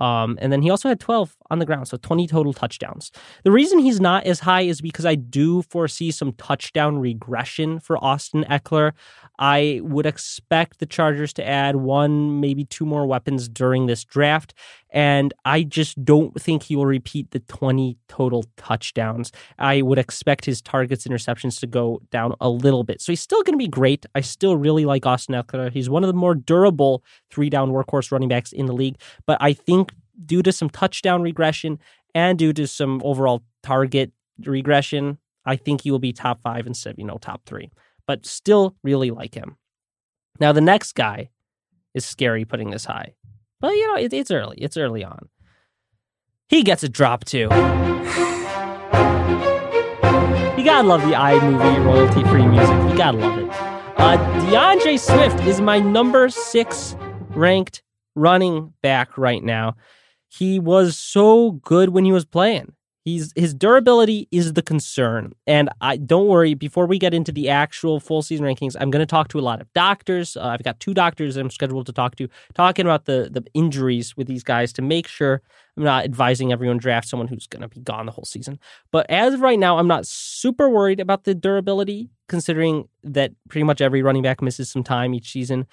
Um, 0.00 0.38
and 0.40 0.52
then 0.52 0.62
he 0.62 0.70
also 0.70 0.88
had 0.88 1.00
12 1.00 1.36
on 1.50 1.58
the 1.58 1.66
ground, 1.66 1.88
so 1.88 1.96
20 1.96 2.26
total 2.26 2.52
touchdowns. 2.52 3.10
The 3.44 3.50
reason 3.50 3.78
he's 3.78 4.00
not 4.00 4.24
as 4.24 4.40
high 4.40 4.62
is 4.62 4.80
because 4.80 5.06
I 5.06 5.14
do 5.14 5.62
foresee 5.62 6.10
some 6.10 6.32
touchdown 6.32 6.98
regression 6.98 7.80
for 7.80 8.02
Austin 8.02 8.44
Ekeler. 8.50 8.92
I 9.38 9.80
would 9.82 10.06
expect 10.06 10.78
the 10.78 10.86
Chargers 10.86 11.32
to 11.34 11.46
add 11.46 11.76
one, 11.76 12.40
maybe 12.40 12.64
two 12.64 12.86
more 12.86 13.06
weapons 13.06 13.48
during 13.48 13.86
this 13.86 14.04
draft. 14.04 14.54
And 14.94 15.34
I 15.44 15.64
just 15.64 16.02
don't 16.04 16.40
think 16.40 16.62
he 16.62 16.76
will 16.76 16.86
repeat 16.86 17.32
the 17.32 17.40
20 17.40 17.98
total 18.08 18.44
touchdowns. 18.56 19.32
I 19.58 19.82
would 19.82 19.98
expect 19.98 20.46
his 20.46 20.62
targets 20.62 21.06
interceptions 21.06 21.60
to 21.60 21.66
go 21.66 22.00
down 22.10 22.34
a 22.40 22.48
little 22.48 22.84
bit. 22.84 23.02
So 23.02 23.12
he's 23.12 23.20
still 23.20 23.42
going 23.42 23.54
to 23.54 23.62
be 23.62 23.68
great. 23.68 24.06
I 24.14 24.22
still 24.22 24.56
really 24.56 24.86
like 24.86 25.04
Austin 25.04 25.34
Ekeler. 25.34 25.70
He's 25.70 25.90
one 25.90 26.04
of 26.04 26.08
the 26.08 26.14
more 26.14 26.34
durable 26.34 27.04
three 27.30 27.50
down 27.50 27.72
workhorse 27.72 28.10
running 28.10 28.30
backs 28.30 28.52
in 28.52 28.64
the 28.64 28.72
league. 28.72 28.96
But 29.26 29.36
I 29.40 29.52
think 29.52 29.92
due 30.24 30.42
to 30.42 30.52
some 30.52 30.70
touchdown 30.70 31.20
regression 31.22 31.78
and 32.14 32.38
due 32.38 32.52
to 32.52 32.66
some 32.66 33.02
overall 33.04 33.42
target 33.62 34.12
regression, 34.46 35.18
I 35.44 35.56
think 35.56 35.82
he 35.82 35.90
will 35.90 35.98
be 35.98 36.12
top 36.12 36.40
five 36.40 36.66
instead 36.66 36.90
of, 36.94 36.98
you 36.98 37.04
know, 37.04 37.18
top 37.18 37.42
three 37.44 37.70
but 38.06 38.26
still 38.26 38.76
really 38.82 39.10
like 39.10 39.34
him. 39.34 39.56
Now, 40.40 40.52
the 40.52 40.60
next 40.60 40.94
guy 40.94 41.30
is 41.94 42.04
scary 42.04 42.44
putting 42.44 42.70
this 42.70 42.84
high, 42.84 43.14
but 43.64 43.72
you 43.76 43.86
know, 43.86 43.96
it, 43.96 44.12
it's 44.12 44.30
early. 44.30 44.58
It's 44.58 44.76
early 44.76 45.02
on. 45.02 45.30
He 46.50 46.62
gets 46.62 46.82
a 46.82 46.88
drop 46.90 47.24
too. 47.24 47.44
you 47.44 47.48
gotta 50.66 50.86
love 50.86 51.00
the 51.00 51.14
iMovie 51.14 51.82
royalty 51.82 52.24
free 52.24 52.46
music. 52.46 52.76
You 52.90 52.94
gotta 52.94 53.16
love 53.16 53.38
it. 53.38 53.48
Uh, 53.96 54.16
D'Andre 54.50 54.98
Swift 54.98 55.40
is 55.46 55.62
my 55.62 55.78
number 55.78 56.28
six 56.28 56.94
ranked 57.30 57.82
running 58.14 58.74
back 58.82 59.16
right 59.16 59.42
now. 59.42 59.76
He 60.28 60.60
was 60.60 60.98
so 60.98 61.52
good 61.52 61.88
when 61.88 62.04
he 62.04 62.12
was 62.12 62.26
playing. 62.26 62.74
He's 63.04 63.34
his 63.36 63.52
durability 63.52 64.28
is 64.30 64.54
the 64.54 64.62
concern, 64.62 65.34
and 65.46 65.68
I 65.82 65.98
don't 65.98 66.26
worry. 66.26 66.54
Before 66.54 66.86
we 66.86 66.98
get 66.98 67.12
into 67.12 67.32
the 67.32 67.50
actual 67.50 68.00
full 68.00 68.22
season 68.22 68.46
rankings, 68.46 68.76
I'm 68.80 68.90
going 68.90 69.02
to 69.02 69.06
talk 69.06 69.28
to 69.28 69.38
a 69.38 69.42
lot 69.42 69.60
of 69.60 69.70
doctors. 69.74 70.38
Uh, 70.38 70.46
I've 70.46 70.62
got 70.62 70.80
two 70.80 70.94
doctors 70.94 71.36
I'm 71.36 71.50
scheduled 71.50 71.84
to 71.84 71.92
talk 71.92 72.16
to, 72.16 72.28
talking 72.54 72.86
about 72.86 73.04
the 73.04 73.28
the 73.30 73.44
injuries 73.52 74.16
with 74.16 74.26
these 74.26 74.42
guys 74.42 74.72
to 74.74 74.82
make 74.82 75.06
sure 75.06 75.42
I'm 75.76 75.84
not 75.84 76.06
advising 76.06 76.50
everyone 76.50 76.78
draft 76.78 77.06
someone 77.06 77.28
who's 77.28 77.46
going 77.46 77.60
to 77.60 77.68
be 77.68 77.80
gone 77.80 78.06
the 78.06 78.12
whole 78.12 78.24
season. 78.24 78.58
But 78.90 79.04
as 79.10 79.34
of 79.34 79.42
right 79.42 79.58
now, 79.58 79.76
I'm 79.76 79.88
not 79.88 80.06
super 80.06 80.70
worried 80.70 80.98
about 80.98 81.24
the 81.24 81.34
durability, 81.34 82.08
considering 82.30 82.88
that 83.02 83.32
pretty 83.50 83.64
much 83.64 83.82
every 83.82 84.02
running 84.02 84.22
back 84.22 84.40
misses 84.40 84.70
some 84.70 84.82
time 84.82 85.12
each 85.12 85.30
season. 85.30 85.66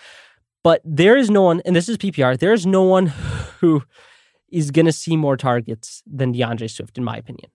But 0.64 0.82
there 0.84 1.16
is 1.16 1.30
no 1.30 1.44
one, 1.44 1.62
and 1.66 1.78
this 1.78 1.88
is 1.88 1.98
PPR. 1.98 2.38
There 2.38 2.52
is 2.52 2.66
no 2.66 2.84
one 2.84 3.08
who 3.60 3.84
is 4.52 4.72
going 4.72 4.86
to 4.86 4.92
see 4.92 5.16
more 5.16 5.38
targets 5.38 6.04
than 6.06 6.32
D'Andre 6.32 6.68
Swift, 6.68 6.98
in 6.98 7.04
my 7.04 7.16
opinion. 7.16 7.52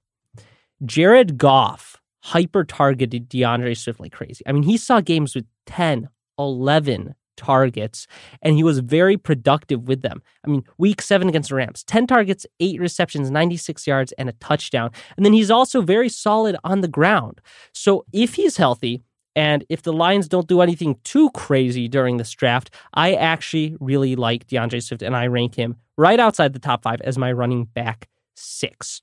Jared 0.85 1.39
Goff 1.39 2.01
hyper 2.23 2.65
targeted 2.65 3.29
D'Andre 3.29 3.75
Swift 3.75 4.01
like 4.01 4.13
crazy. 4.13 4.45
I 4.47 4.53
mean, 4.53 4.65
he 4.65 4.77
saw 4.77 5.01
games 5.01 5.35
with 5.35 5.47
10, 5.67 6.09
11 6.39 7.15
targets, 7.37 8.07
and 8.43 8.57
he 8.57 8.65
was 8.65 8.81
very 8.81 9.17
productive 9.17 9.87
with 9.87 10.03
them. 10.03 10.23
I 10.45 10.51
mean, 10.51 10.65
week 10.79 11.01
seven 11.03 11.29
against 11.29 11.51
the 11.51 11.57
Rams, 11.57 11.85
10 11.85 12.07
targets, 12.07 12.47
eight 12.61 12.81
receptions, 12.81 13.31
96 13.31 13.87
yards, 13.87 14.13
and 14.13 14.29
a 14.29 14.33
touchdown. 14.33 14.91
And 15.17 15.25
then 15.25 15.33
he's 15.33 15.51
also 15.51 15.83
very 15.83 16.09
solid 16.09 16.57
on 16.65 16.81
the 16.81 16.89
ground. 16.89 17.41
So 17.73 18.05
if 18.13 18.35
he's 18.35 18.57
healthy, 18.57 19.03
and 19.37 19.65
if 19.69 19.83
the 19.83 19.93
Lions 19.93 20.29
don't 20.29 20.49
do 20.49 20.63
anything 20.63 20.99
too 21.05 21.31
crazy 21.31 21.89
during 21.89 22.17
this 22.17 22.33
draft, 22.33 22.71
I 22.95 23.13
actually 23.13 23.77
really 23.79 24.17
like 24.17 24.47
D'Andre 24.47 24.81
Swift 24.81 25.03
and 25.03 25.15
I 25.15 25.27
rank 25.27 25.55
him 25.55 25.77
right 25.99 26.19
outside 26.19 26.55
the 26.55 26.59
top 26.59 26.83
five 26.83 27.03
as 27.03 27.19
my 27.19 27.31
running 27.31 27.67
back 27.67 28.09
six. 28.35 29.03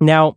Now, 0.00 0.36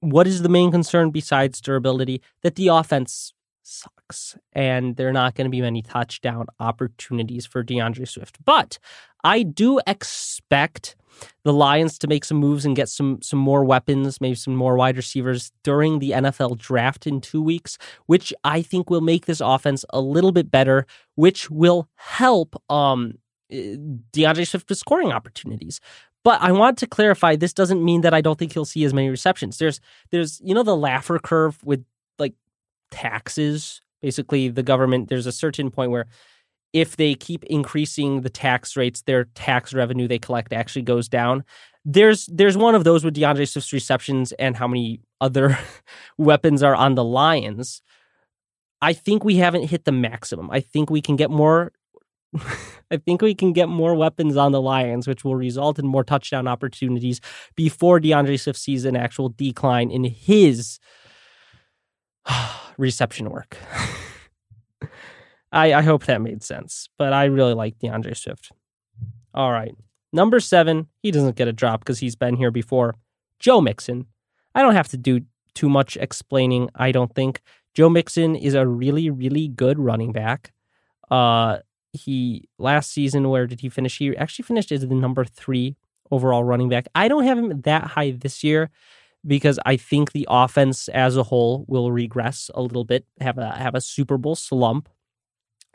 what 0.00 0.26
is 0.26 0.42
the 0.42 0.50
main 0.50 0.70
concern 0.70 1.10
besides 1.10 1.62
durability? 1.62 2.20
That 2.42 2.56
the 2.56 2.68
offense 2.68 3.32
sucks 3.62 4.36
and 4.52 4.96
there 4.96 5.08
are 5.08 5.14
not 5.14 5.34
going 5.34 5.46
to 5.46 5.50
be 5.50 5.62
many 5.62 5.80
touchdown 5.80 6.46
opportunities 6.60 7.46
for 7.46 7.62
D'Andre 7.62 8.04
Swift. 8.04 8.36
But 8.44 8.78
I 9.26 9.42
do 9.42 9.80
expect 9.86 10.96
the 11.44 11.52
Lions 11.52 11.98
to 11.98 12.06
make 12.06 12.24
some 12.24 12.36
moves 12.36 12.64
and 12.64 12.76
get 12.76 12.88
some 12.88 13.20
some 13.22 13.38
more 13.38 13.64
weapons, 13.64 14.20
maybe 14.20 14.36
some 14.36 14.54
more 14.54 14.76
wide 14.76 14.96
receivers 14.96 15.50
during 15.64 15.98
the 15.98 16.10
NFL 16.12 16.58
draft 16.58 17.06
in 17.06 17.20
2 17.20 17.42
weeks, 17.42 17.76
which 18.06 18.32
I 18.44 18.62
think 18.62 18.88
will 18.88 19.00
make 19.00 19.26
this 19.26 19.40
offense 19.40 19.84
a 19.90 20.00
little 20.00 20.32
bit 20.32 20.50
better, 20.50 20.86
which 21.16 21.50
will 21.50 21.88
help 21.96 22.54
um 22.70 23.14
eh, 23.50 23.76
D'Andre 24.12 24.44
Swift 24.44 24.68
with 24.68 24.78
scoring 24.78 25.10
opportunities. 25.12 25.80
But 26.22 26.40
I 26.42 26.52
want 26.52 26.78
to 26.78 26.86
clarify 26.86 27.36
this 27.36 27.52
doesn't 27.52 27.84
mean 27.84 28.02
that 28.02 28.14
I 28.14 28.20
don't 28.20 28.38
think 28.38 28.52
he'll 28.52 28.64
see 28.64 28.84
as 28.84 28.94
many 28.94 29.08
receptions. 29.08 29.58
There's 29.58 29.80
there's 30.12 30.40
you 30.44 30.54
know 30.54 30.62
the 30.62 30.76
Laffer 30.76 31.20
curve 31.20 31.58
with 31.64 31.84
like 32.18 32.34
taxes. 32.92 33.80
Basically, 34.02 34.48
the 34.48 34.62
government 34.62 35.08
there's 35.08 35.26
a 35.26 35.32
certain 35.32 35.70
point 35.70 35.90
where 35.90 36.06
if 36.72 36.96
they 36.96 37.14
keep 37.14 37.44
increasing 37.44 38.20
the 38.20 38.30
tax 38.30 38.76
rates, 38.76 39.02
their 39.02 39.24
tax 39.34 39.72
revenue 39.72 40.08
they 40.08 40.18
collect 40.18 40.52
actually 40.52 40.82
goes 40.82 41.08
down. 41.08 41.44
There's 41.84 42.26
there's 42.26 42.56
one 42.56 42.74
of 42.74 42.84
those 42.84 43.04
with 43.04 43.14
D'Andre 43.14 43.44
Swift's 43.44 43.72
receptions 43.72 44.32
and 44.32 44.56
how 44.56 44.66
many 44.66 45.00
other 45.20 45.58
weapons 46.18 46.62
are 46.62 46.74
on 46.74 46.94
the 46.94 47.04
Lions. 47.04 47.82
I 48.82 48.92
think 48.92 49.24
we 49.24 49.36
haven't 49.36 49.68
hit 49.68 49.84
the 49.84 49.92
maximum. 49.92 50.50
I 50.50 50.60
think 50.60 50.90
we 50.90 51.00
can 51.00 51.16
get 51.16 51.30
more. 51.30 51.72
I 52.90 52.98
think 52.98 53.22
we 53.22 53.34
can 53.34 53.52
get 53.52 53.68
more 53.68 53.94
weapons 53.94 54.36
on 54.36 54.52
the 54.52 54.60
Lions, 54.60 55.08
which 55.08 55.24
will 55.24 55.34
result 55.34 55.78
in 55.78 55.86
more 55.86 56.04
touchdown 56.04 56.46
opportunities 56.46 57.20
before 57.56 57.98
D'Andre 58.00 58.36
Swift 58.36 58.58
sees 58.58 58.84
an 58.84 58.96
actual 58.96 59.30
decline 59.30 59.90
in 59.90 60.04
his 60.04 60.78
reception 62.78 63.30
work. 63.30 63.56
I, 65.52 65.74
I 65.74 65.82
hope 65.82 66.04
that 66.04 66.20
made 66.20 66.42
sense, 66.42 66.88
but 66.98 67.12
I 67.12 67.24
really 67.24 67.54
like 67.54 67.78
D'Andre 67.78 68.14
Swift. 68.14 68.52
All 69.34 69.52
right. 69.52 69.74
Number 70.12 70.40
seven, 70.40 70.88
he 71.02 71.10
doesn't 71.10 71.36
get 71.36 71.48
a 71.48 71.52
drop 71.52 71.80
because 71.80 71.98
he's 71.98 72.16
been 72.16 72.36
here 72.36 72.50
before. 72.50 72.94
Joe 73.38 73.60
Mixon. 73.60 74.06
I 74.54 74.62
don't 74.62 74.74
have 74.74 74.88
to 74.88 74.96
do 74.96 75.20
too 75.54 75.68
much 75.68 75.96
explaining, 75.96 76.70
I 76.74 76.92
don't 76.92 77.14
think. 77.14 77.42
Joe 77.74 77.90
Mixon 77.90 78.34
is 78.36 78.54
a 78.54 78.66
really, 78.66 79.10
really 79.10 79.48
good 79.48 79.78
running 79.78 80.12
back. 80.12 80.52
Uh, 81.10 81.58
he 81.92 82.48
last 82.58 82.92
season, 82.92 83.28
where 83.28 83.46
did 83.46 83.60
he 83.60 83.68
finish? 83.68 83.98
He 83.98 84.16
actually 84.16 84.44
finished 84.44 84.72
as 84.72 84.86
the 84.86 84.94
number 84.94 85.24
three 85.24 85.76
overall 86.10 86.44
running 86.44 86.68
back. 86.68 86.88
I 86.94 87.08
don't 87.08 87.24
have 87.24 87.38
him 87.38 87.60
that 87.62 87.84
high 87.84 88.12
this 88.12 88.44
year 88.44 88.70
because 89.26 89.58
I 89.66 89.76
think 89.76 90.12
the 90.12 90.26
offense 90.30 90.88
as 90.88 91.16
a 91.16 91.24
whole 91.24 91.64
will 91.68 91.90
regress 91.90 92.50
a 92.54 92.62
little 92.62 92.84
bit, 92.84 93.04
have 93.20 93.38
a 93.38 93.50
have 93.56 93.74
a 93.74 93.80
Super 93.80 94.18
Bowl 94.18 94.36
slump. 94.36 94.88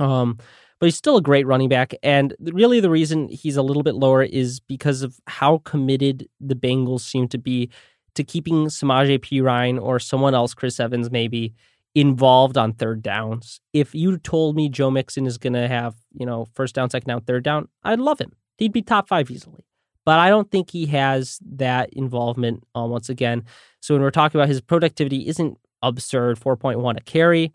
Um, 0.02 0.38
but 0.80 0.88
he's 0.88 0.98
still 0.98 1.18
a 1.18 1.22
great 1.22 1.46
running 1.46 1.70
back. 1.70 1.94
And 2.02 2.36
really, 2.40 2.80
the 2.80 2.90
reason 2.90 3.30
he's 3.30 3.56
a 3.56 3.62
little 3.62 3.84
bit 3.84 3.94
lower 3.96 4.24
is 4.24 4.60
because 4.60 5.04
of 5.04 5.20
how 5.28 5.60
committed 5.60 6.28
the 6.40 6.56
Bengals 6.56 7.02
seem 7.02 7.28
to 7.30 7.38
be 7.38 7.70
to 8.16 8.24
keeping 8.24 8.66
Samaje 8.66 9.20
Perine 9.20 9.80
or 9.80 10.00
someone 10.00 10.34
else, 10.34 10.54
Chris 10.54 10.80
Evans 10.80 11.12
maybe, 11.12 11.54
involved 11.94 12.58
on 12.58 12.74
third 12.74 13.02
downs. 13.04 13.62
If 13.74 13.94
you 13.94 14.18
told 14.18 14.56
me 14.56 14.70
Joe 14.70 14.90
Mixon 14.90 15.26
is 15.26 15.38
going 15.38 15.54
to 15.54 15.68
have, 15.68 15.96
you 16.14 16.26
know, 16.26 16.48
first 16.54 16.74
down, 16.74 16.90
second 16.90 17.08
down, 17.08 17.22
third 17.22 17.44
down, 17.44 17.68
I'd 17.84 18.00
love 18.00 18.20
him. 18.20 18.34
He'd 18.58 18.74
be 18.74 18.82
top 18.82 19.08
five 19.08 19.30
easily. 19.30 19.66
but 20.04 20.20
I 20.20 20.30
don't 20.30 20.50
think 20.50 20.72
he 20.72 20.88
has 20.88 21.40
that 21.46 21.94
involvement 21.94 22.64
uh, 22.76 22.86
once 22.86 23.08
again. 23.08 23.44
So 23.82 23.94
when 23.94 24.02
we're 24.02 24.12
talking 24.12 24.40
about 24.40 24.50
his 24.50 24.62
productivity, 24.62 25.28
isn't 25.28 25.58
absurd 25.84 26.40
4.1 26.40 26.98
a 26.98 27.02
carry. 27.02 27.54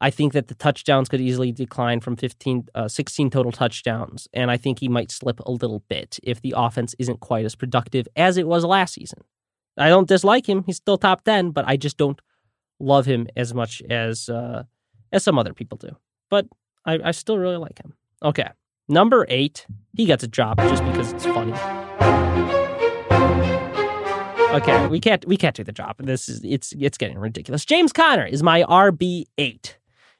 I 0.00 0.10
think 0.10 0.32
that 0.32 0.48
the 0.48 0.54
touchdowns 0.54 1.08
could 1.08 1.20
easily 1.20 1.52
decline 1.52 2.00
from 2.00 2.16
15, 2.16 2.68
uh, 2.74 2.88
16 2.88 3.30
total 3.30 3.52
touchdowns. 3.52 4.28
And 4.32 4.50
I 4.50 4.56
think 4.56 4.80
he 4.80 4.88
might 4.88 5.10
slip 5.10 5.40
a 5.40 5.50
little 5.50 5.82
bit 5.88 6.18
if 6.22 6.40
the 6.40 6.54
offense 6.56 6.94
isn't 6.98 7.20
quite 7.20 7.44
as 7.44 7.54
productive 7.54 8.06
as 8.16 8.36
it 8.36 8.46
was 8.46 8.64
last 8.64 8.94
season. 8.94 9.20
I 9.78 9.88
don't 9.88 10.08
dislike 10.08 10.48
him. 10.48 10.64
He's 10.64 10.76
still 10.76 10.98
top 10.98 11.24
10, 11.24 11.50
but 11.50 11.66
I 11.66 11.76
just 11.76 11.96
don't 11.96 12.20
love 12.80 13.06
him 13.06 13.26
as 13.36 13.54
much 13.54 13.82
as 13.88 14.28
uh, 14.28 14.64
as 15.12 15.24
some 15.24 15.38
other 15.38 15.54
people 15.54 15.78
do. 15.78 15.90
But 16.30 16.46
I, 16.84 16.98
I 17.04 17.10
still 17.10 17.38
really 17.38 17.56
like 17.56 17.78
him. 17.78 17.94
Okay. 18.22 18.48
Number 18.88 19.26
eight, 19.28 19.66
he 19.94 20.06
gets 20.06 20.22
a 20.22 20.28
drop 20.28 20.58
just 20.58 20.84
because 20.84 21.12
it's 21.12 21.24
funny. 21.24 21.52
Okay, 24.56 24.86
we 24.86 25.00
can't 25.00 25.26
we 25.26 25.36
can't 25.36 25.56
do 25.56 25.64
the 25.64 25.72
drop. 25.72 25.98
This 25.98 26.28
is 26.28 26.40
it's 26.44 26.72
it's 26.78 26.96
getting 26.96 27.18
ridiculous. 27.18 27.64
James 27.64 27.92
Conner 27.92 28.24
is 28.24 28.42
my 28.42 28.62
RB 28.62 29.24
eight. 29.38 29.76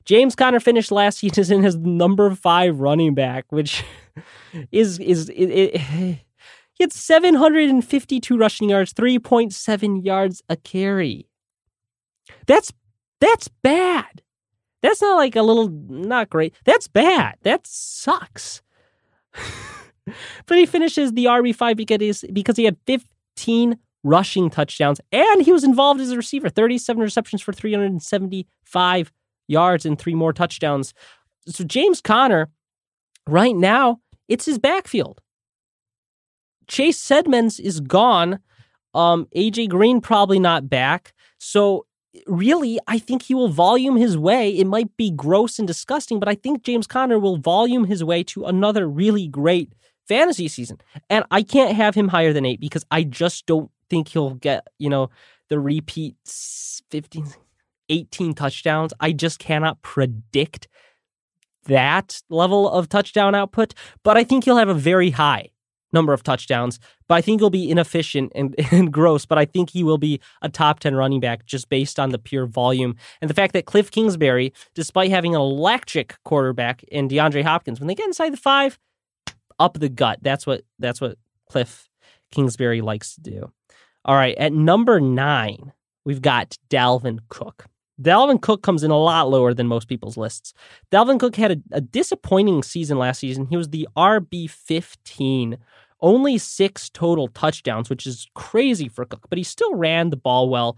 James 0.07 0.37
Conner 0.37 0.61
finished 0.61 0.93
last 0.93 1.19
season 1.19 1.65
as 1.65 1.77
number 1.77 2.33
five 2.35 2.79
running 2.79 3.15
back, 3.15 3.45
which 3.51 3.85
is 4.73 4.99
is 5.01 5.29
it, 5.31 5.47
it, 5.47 5.77
he 5.77 6.83
had 6.85 6.93
752 6.93 8.37
rushing 8.37 8.71
yards, 8.71 8.95
3.7 8.95 10.05
yards 10.05 10.43
a 10.49 10.57
carry. 10.57 11.29
That's 12.47 12.73
that's 13.21 13.49
bad. 13.49 14.23
That's 14.83 15.03
not 15.03 15.17
like 15.17 15.35
a 15.37 15.43
little 15.43 15.69
not 15.69 16.31
great. 16.31 16.55
That's 16.65 16.87
bad. 16.87 17.37
That 17.43 17.67
sucks. 17.67 18.63
but 20.47 20.59
he 20.59 20.67
finishes 20.67 21.13
the 21.13 21.25
RB5 21.25 21.77
because, 21.77 22.25
because 22.33 22.57
he 22.57 22.65
had 22.65 22.77
15 22.87 23.79
rushing 24.05 24.51
touchdowns 24.51 25.01
and 25.11 25.43
he 25.43 25.53
was 25.53 25.65
involved 25.65 26.01
as 26.01 26.11
a 26.11 26.17
receiver, 26.17 26.49
37 26.49 27.03
receptions 27.03 27.43
for 27.43 27.53
375 27.53 29.13
yards 29.49 29.87
and 29.87 29.99
three 29.99 30.15
more 30.15 30.33
touchdowns. 30.33 30.95
So 31.47 31.65
James 31.65 32.01
Conner, 32.01 32.51
right 33.27 33.55
now, 33.55 34.01
it's 34.29 34.47
his 34.47 34.59
backfield. 34.59 35.21
Chase 36.67 37.11
Edmonds 37.11 37.61
is 37.61 37.81
gone. 37.81 38.41
Um, 38.95 39.29
AJ 39.37 39.69
Green 39.69 40.01
probably 40.01 40.39
not 40.39 40.69
back. 40.69 41.13
So 41.39 41.87
really, 42.27 42.79
I 42.87 42.99
think 42.99 43.23
he 43.23 43.35
will 43.35 43.49
volume 43.49 43.97
his 43.97 44.17
way. 44.17 44.51
It 44.51 44.67
might 44.67 44.97
be 44.97 45.11
gross 45.11 45.59
and 45.59 45.69
disgusting, 45.69 46.19
but 46.19 46.29
I 46.29 46.35
think 46.35 46.63
James 46.63 46.87
Conner 46.87 47.19
will 47.19 47.37
volume 47.37 47.85
his 47.85 48.03
way 48.03 48.23
to 48.25 48.47
another 48.47 48.89
really 48.89 49.29
great 49.29 49.73
fantasy 50.09 50.49
season. 50.49 50.81
And 51.11 51.25
I 51.31 51.43
can't 51.43 51.77
have 51.77 51.95
him 51.95 52.09
higher 52.09 52.33
than 52.33 52.47
eight 52.47 52.61
because 52.61 52.85
I 52.91 53.03
just 53.03 53.47
don't 53.47 53.71
think 53.91 54.09
he'll 54.09 54.35
get, 54.35 54.67
you 54.79 54.89
know, 54.89 55.11
the 55.49 55.61
repeat 55.61 56.17
15, 56.91 57.27
18 57.89 58.35
touchdowns. 58.35 58.93
I 59.01 59.13
just 59.13 59.39
cannot 59.39 59.83
predict 59.83 60.69
that 61.65 62.23
level 62.31 62.69
of 62.71 62.89
touchdown 62.89 63.35
output, 63.35 63.75
but 64.03 64.17
I 64.17 64.25
think 64.25 64.45
he'll 64.45 64.57
have 64.57 64.69
a 64.69 64.75
very 64.75 65.11
high 65.11 65.51
number 65.93 66.13
of 66.13 66.23
touchdowns, 66.23 66.79
but 67.09 67.15
I 67.15 67.21
think 67.21 67.41
he'll 67.41 67.51
be 67.51 67.71
inefficient 67.71 68.33
and, 68.35 68.55
and 68.73 68.93
gross. 68.93 69.25
But 69.27 69.39
I 69.39 69.45
think 69.45 69.71
he 69.71 69.83
will 69.83 69.99
be 69.99 70.21
a 70.43 70.49
top 70.49 70.81
10 70.81 70.95
running 70.95 71.21
back 71.21 71.47
just 71.47 71.69
based 71.69 71.99
on 71.99 72.11
the 72.11 72.19
pure 72.19 72.47
volume 72.47 72.97
and 73.21 73.31
the 73.31 73.35
fact 73.35 73.53
that 73.55 73.67
Cliff 73.67 73.91
Kingsbury, 73.91 74.53
despite 74.75 75.11
having 75.11 75.35
an 75.35 75.41
electric 75.41 76.17
quarterback 76.25 76.83
in 76.85 77.09
DeAndre 77.09 77.43
Hopkins, 77.43 77.81
when 77.81 77.89
they 77.89 77.95
get 77.95 78.07
inside 78.07 78.33
the 78.33 78.37
five, 78.37 78.79
up 79.59 79.79
the 79.79 79.89
gut. 79.89 80.19
That's 80.23 80.47
what 80.47 80.63
that's 80.79 81.01
what 81.01 81.17
Cliff 81.49 81.89
Kingsbury 82.31 82.81
likes 82.81 83.15
to 83.15 83.21
do. 83.21 83.53
All 84.05 84.15
right, 84.15 84.37
at 84.39 84.53
number 84.53 85.01
nine, 85.01 85.73
we've 86.05 86.23
got 86.23 86.59
Dalvin 86.69 87.21
Cook. 87.29 87.67
Dalvin 88.01 88.41
Cook 88.41 88.63
comes 88.63 88.83
in 88.83 88.91
a 88.91 88.99
lot 88.99 89.31
lower 89.31 89.55
than 89.55 89.67
most 89.67 89.89
people's 89.89 90.17
lists. 90.17 90.53
Dalvin 90.93 91.19
Cook 91.19 91.37
had 91.37 91.53
a, 91.53 91.77
a 91.77 91.81
disappointing 91.81 92.63
season 92.63 92.99
last 92.99 93.21
season. 93.21 93.47
He 93.47 93.57
was 93.57 93.71
the 93.71 93.89
RB 93.97 94.51
15 94.51 95.59
only 96.01 96.39
six 96.39 96.91
total 96.91 97.29
touchdowns, 97.29 97.89
which 97.89 98.07
is 98.07 98.29
crazy 98.35 98.89
for 98.89 99.05
Cook, 99.05 99.27
but 99.29 99.39
he 99.39 99.45
still 99.45 99.75
ran 99.75 100.11
the 100.11 100.17
ball 100.17 100.49
well. 100.49 100.77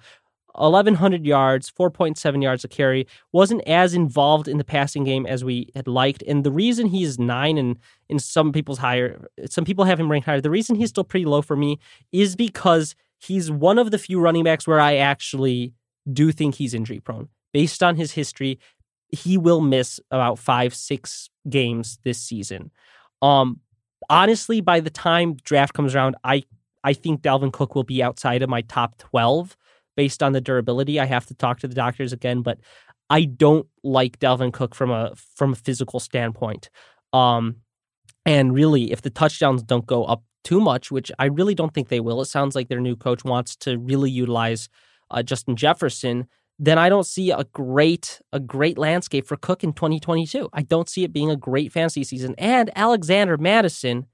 1,100 0.54 1.24
yards, 1.24 1.70
4.7 1.70 2.42
yards 2.42 2.64
a 2.64 2.68
carry. 2.68 3.06
Wasn't 3.32 3.62
as 3.66 3.94
involved 3.94 4.48
in 4.48 4.58
the 4.58 4.64
passing 4.64 5.04
game 5.04 5.24
as 5.26 5.44
we 5.44 5.68
had 5.76 5.86
liked. 5.86 6.22
And 6.22 6.42
the 6.42 6.50
reason 6.50 6.86
he's 6.86 7.18
nine 7.18 7.58
and 7.58 7.78
in 8.08 8.18
some 8.18 8.52
people's 8.52 8.78
higher, 8.78 9.28
some 9.48 9.64
people 9.64 9.84
have 9.84 10.00
him 10.00 10.10
ranked 10.10 10.26
higher. 10.26 10.40
The 10.40 10.50
reason 10.50 10.74
he's 10.74 10.88
still 10.88 11.04
pretty 11.04 11.26
low 11.26 11.42
for 11.42 11.54
me 11.54 11.78
is 12.10 12.34
because 12.34 12.96
he's 13.18 13.50
one 13.50 13.78
of 13.78 13.92
the 13.92 13.98
few 13.98 14.18
running 14.18 14.44
backs 14.44 14.66
where 14.66 14.80
I 14.80 14.96
actually 14.96 15.74
do 16.12 16.32
think 16.32 16.54
he's 16.54 16.74
injury 16.74 17.00
prone. 17.00 17.28
Based 17.52 17.82
on 17.82 17.96
his 17.96 18.12
history, 18.12 18.58
he 19.08 19.38
will 19.38 19.60
miss 19.60 20.00
about 20.10 20.38
five, 20.38 20.74
six 20.74 21.30
games 21.48 21.98
this 22.04 22.18
season. 22.18 22.70
Um, 23.22 23.60
honestly, 24.10 24.60
by 24.60 24.80
the 24.80 24.90
time 24.90 25.34
draft 25.36 25.74
comes 25.74 25.94
around, 25.94 26.16
I 26.24 26.44
I 26.84 26.92
think 26.92 27.22
Dalvin 27.22 27.52
Cook 27.52 27.74
will 27.74 27.84
be 27.84 28.02
outside 28.02 28.42
of 28.42 28.50
my 28.50 28.62
top 28.62 28.98
twelve 28.98 29.56
based 29.96 30.22
on 30.22 30.32
the 30.32 30.40
durability. 30.40 31.00
I 31.00 31.06
have 31.06 31.26
to 31.26 31.34
talk 31.34 31.60
to 31.60 31.68
the 31.68 31.74
doctors 31.74 32.12
again, 32.12 32.42
but 32.42 32.58
I 33.10 33.24
don't 33.24 33.66
like 33.82 34.18
Dalvin 34.18 34.52
Cook 34.52 34.74
from 34.74 34.90
a 34.90 35.12
from 35.34 35.52
a 35.52 35.56
physical 35.56 36.00
standpoint. 36.00 36.70
Um, 37.12 37.56
and 38.26 38.54
really, 38.54 38.92
if 38.92 39.02
the 39.02 39.10
touchdowns 39.10 39.62
don't 39.62 39.86
go 39.86 40.04
up 40.04 40.22
too 40.44 40.60
much, 40.60 40.90
which 40.90 41.10
I 41.18 41.26
really 41.26 41.54
don't 41.54 41.72
think 41.72 41.88
they 41.88 42.00
will, 42.00 42.20
it 42.20 42.26
sounds 42.26 42.54
like 42.54 42.68
their 42.68 42.80
new 42.80 42.96
coach 42.96 43.24
wants 43.24 43.56
to 43.56 43.78
really 43.78 44.10
utilize 44.10 44.68
uh, 45.10 45.22
Justin 45.22 45.56
Jefferson 45.56 46.28
then 46.58 46.78
I 46.78 46.88
don't 46.88 47.06
see 47.06 47.30
a 47.30 47.44
great 47.52 48.20
a 48.32 48.40
great 48.40 48.78
landscape 48.78 49.26
for 49.26 49.36
Cook 49.36 49.62
in 49.62 49.72
2022. 49.72 50.48
I 50.52 50.62
don't 50.62 50.88
see 50.88 51.04
it 51.04 51.12
being 51.12 51.30
a 51.30 51.36
great 51.36 51.72
fantasy 51.72 52.02
season. 52.04 52.34
And 52.36 52.70
Alexander 52.76 53.36
Mattison 53.36 54.06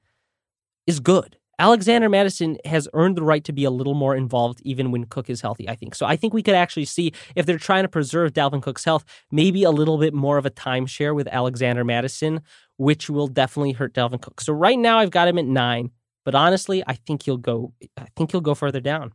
is 0.86 1.00
good. 1.00 1.38
Alexander 1.58 2.08
Mattison 2.08 2.58
has 2.64 2.88
earned 2.94 3.16
the 3.16 3.22
right 3.22 3.44
to 3.44 3.52
be 3.52 3.64
a 3.64 3.70
little 3.70 3.94
more 3.94 4.16
involved 4.16 4.60
even 4.64 4.90
when 4.90 5.04
Cook 5.04 5.30
is 5.30 5.40
healthy, 5.40 5.68
I 5.68 5.76
think. 5.76 5.94
So 5.94 6.04
I 6.04 6.16
think 6.16 6.34
we 6.34 6.42
could 6.42 6.56
actually 6.56 6.84
see 6.84 7.12
if 7.36 7.46
they're 7.46 7.58
trying 7.58 7.84
to 7.84 7.88
preserve 7.88 8.32
Dalvin 8.32 8.60
Cook's 8.60 8.84
health, 8.84 9.04
maybe 9.30 9.62
a 9.62 9.70
little 9.70 9.96
bit 9.96 10.12
more 10.12 10.36
of 10.36 10.44
a 10.44 10.50
timeshare 10.50 11.14
with 11.14 11.28
Alexander 11.28 11.84
Mattison, 11.84 12.40
which 12.76 13.08
will 13.08 13.28
definitely 13.28 13.70
hurt 13.72 13.94
Dalvin 13.94 14.20
Cook. 14.20 14.40
So 14.40 14.52
right 14.52 14.78
now 14.78 14.98
I've 14.98 15.12
got 15.12 15.28
him 15.28 15.38
at 15.38 15.46
9, 15.46 15.90
but 16.24 16.34
honestly, 16.34 16.82
I 16.88 16.94
think 16.94 17.22
he'll 17.22 17.36
go 17.36 17.72
I 17.96 18.08
think 18.16 18.32
he'll 18.32 18.40
go 18.40 18.56
further 18.56 18.80
down. 18.80 19.12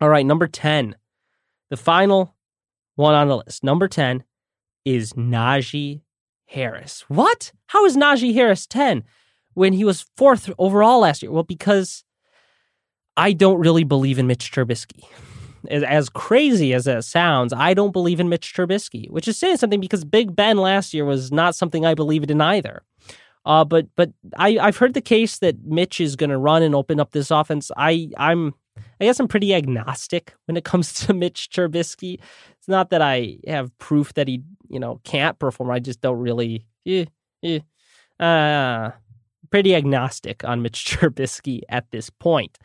All 0.00 0.08
right, 0.08 0.26
number 0.26 0.46
10. 0.46 0.94
The 1.70 1.76
final 1.76 2.34
one 2.96 3.14
on 3.14 3.28
the 3.28 3.36
list, 3.38 3.64
number 3.64 3.88
10, 3.88 4.24
is 4.84 5.14
Najee 5.14 6.02
Harris. 6.46 7.04
What? 7.08 7.52
How 7.66 7.84
is 7.84 7.96
Najee 7.96 8.34
Harris 8.34 8.66
10 8.66 9.04
when 9.54 9.72
he 9.72 9.84
was 9.84 10.06
fourth 10.16 10.50
overall 10.58 11.00
last 11.00 11.22
year? 11.22 11.32
Well, 11.32 11.42
because 11.42 12.04
I 13.16 13.32
don't 13.32 13.58
really 13.58 13.84
believe 13.84 14.18
in 14.18 14.26
Mitch 14.26 14.52
Trubisky. 14.52 15.04
As, 15.68 16.08
crazy 16.08 16.74
as 16.74 16.84
that 16.84 17.04
sounds, 17.04 17.52
I 17.52 17.74
don't 17.74 17.92
believe 17.92 18.20
in 18.20 18.28
Mitch 18.28 18.54
Trubisky, 18.54 19.10
which 19.10 19.26
is 19.26 19.36
saying 19.36 19.56
something 19.56 19.80
because 19.80 20.04
Big 20.04 20.36
Ben 20.36 20.58
last 20.58 20.94
year 20.94 21.04
was 21.04 21.32
not 21.32 21.56
something 21.56 21.84
I 21.84 21.94
believed 21.94 22.30
in 22.30 22.40
either. 22.40 22.82
Uh, 23.44 23.64
but 23.64 23.86
but 23.96 24.10
I, 24.36 24.58
I've 24.58 24.76
heard 24.76 24.94
the 24.94 25.00
case 25.00 25.38
that 25.38 25.64
Mitch 25.64 26.00
is 26.00 26.16
going 26.16 26.30
to 26.30 26.38
run 26.38 26.62
and 26.62 26.74
open 26.74 27.00
up 27.00 27.12
this 27.12 27.30
offense. 27.30 27.70
I 27.76 28.10
I'm 28.16 28.54
I 29.00 29.04
guess 29.04 29.20
I'm 29.20 29.28
pretty 29.28 29.54
agnostic 29.54 30.34
when 30.46 30.56
it 30.56 30.64
comes 30.64 30.92
to 31.06 31.14
Mitch 31.14 31.48
Trubisky. 31.50 32.20
It's 32.58 32.68
not 32.68 32.90
that 32.90 33.02
I 33.02 33.38
have 33.46 33.76
proof 33.78 34.14
that 34.14 34.28
he, 34.28 34.42
you 34.68 34.80
know, 34.80 35.00
can't 35.04 35.38
perform. 35.38 35.70
I 35.70 35.78
just 35.78 36.00
don't 36.00 36.18
really, 36.18 36.66
eh, 36.86 37.06
eh, 37.42 37.60
uh, 38.22 38.92
pretty 39.50 39.74
agnostic 39.74 40.44
on 40.44 40.62
Mitch 40.62 40.84
Trubisky 40.86 41.60
at 41.68 41.90
this 41.90 42.10
point. 42.10 42.58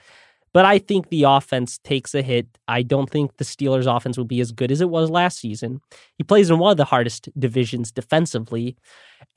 But 0.54 0.66
I 0.66 0.80
think 0.80 1.10
the 1.10 1.24
offense 1.24 1.80
takes 1.84 2.14
a 2.14 2.22
hit. 2.22 2.46
I 2.68 2.82
don't 2.82 3.10
think 3.10 3.38
the 3.38 3.46
Steelers' 3.46 3.94
offense 3.94 4.18
will 4.18 4.26
be 4.26 4.42
as 4.42 4.52
good 4.52 4.72
as 4.72 4.82
it 4.82 4.90
was 4.90 5.10
last 5.10 5.40
season. 5.40 5.80
He 6.18 6.26
plays 6.26 6.50
in 6.50 6.60
one 6.60 6.72
of 6.72 6.78
the 6.78 6.86
hardest 6.86 7.30
divisions 7.40 7.92
defensively, 7.92 8.76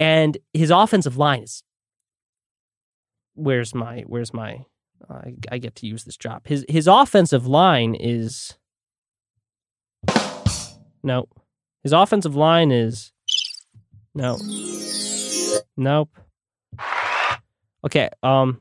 and 0.00 0.36
his 0.52 0.70
offensive 0.70 1.16
line 1.16 1.44
is. 1.44 1.62
Where's 3.34 3.74
my 3.74 4.02
Where's 4.06 4.32
my 4.32 4.64
I, 5.10 5.34
I 5.50 5.58
get 5.58 5.74
to 5.76 5.86
use 5.86 6.04
this 6.04 6.16
drop. 6.16 6.46
His 6.46 6.64
his 6.68 6.86
offensive 6.86 7.46
line 7.46 7.94
is 7.94 8.54
no. 11.02 11.28
His 11.82 11.92
offensive 11.92 12.34
line 12.34 12.70
is 12.72 13.12
no. 14.14 14.38
Nope. 15.76 16.10
Okay. 17.84 18.08
Um. 18.22 18.60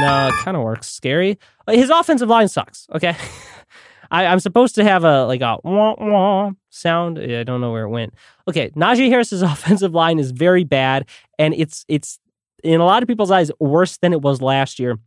No, 0.00 0.28
it 0.28 0.34
kind 0.44 0.56
of 0.56 0.62
works. 0.62 0.88
Scary. 0.88 1.38
Uh, 1.66 1.72
his 1.72 1.90
offensive 1.90 2.28
line 2.28 2.48
sucks. 2.48 2.86
Okay. 2.94 3.16
I, 4.10 4.24
am 4.24 4.40
supposed 4.40 4.74
to 4.76 4.84
have 4.84 5.04
a 5.04 5.24
like 5.26 5.40
a 5.40 5.58
wah, 5.64 5.94
wah 5.98 6.52
sound. 6.70 7.18
I 7.18 7.42
don't 7.42 7.60
know 7.60 7.72
where 7.72 7.84
it 7.84 7.90
went. 7.90 8.14
Okay, 8.46 8.70
Najee 8.70 9.08
Harris's 9.08 9.42
offensive 9.52 9.94
line 9.94 10.18
is 10.18 10.30
very 10.30 10.64
bad, 10.64 11.08
and 11.38 11.54
it's 11.54 11.84
it's 11.88 12.18
in 12.62 12.80
a 12.80 12.84
lot 12.84 13.02
of 13.02 13.06
people's 13.06 13.30
eyes, 13.30 13.50
worse 13.60 13.96
than 13.98 14.12
it 14.12 14.22
was 14.22 14.42
last 14.42 14.78
year. 14.78 14.98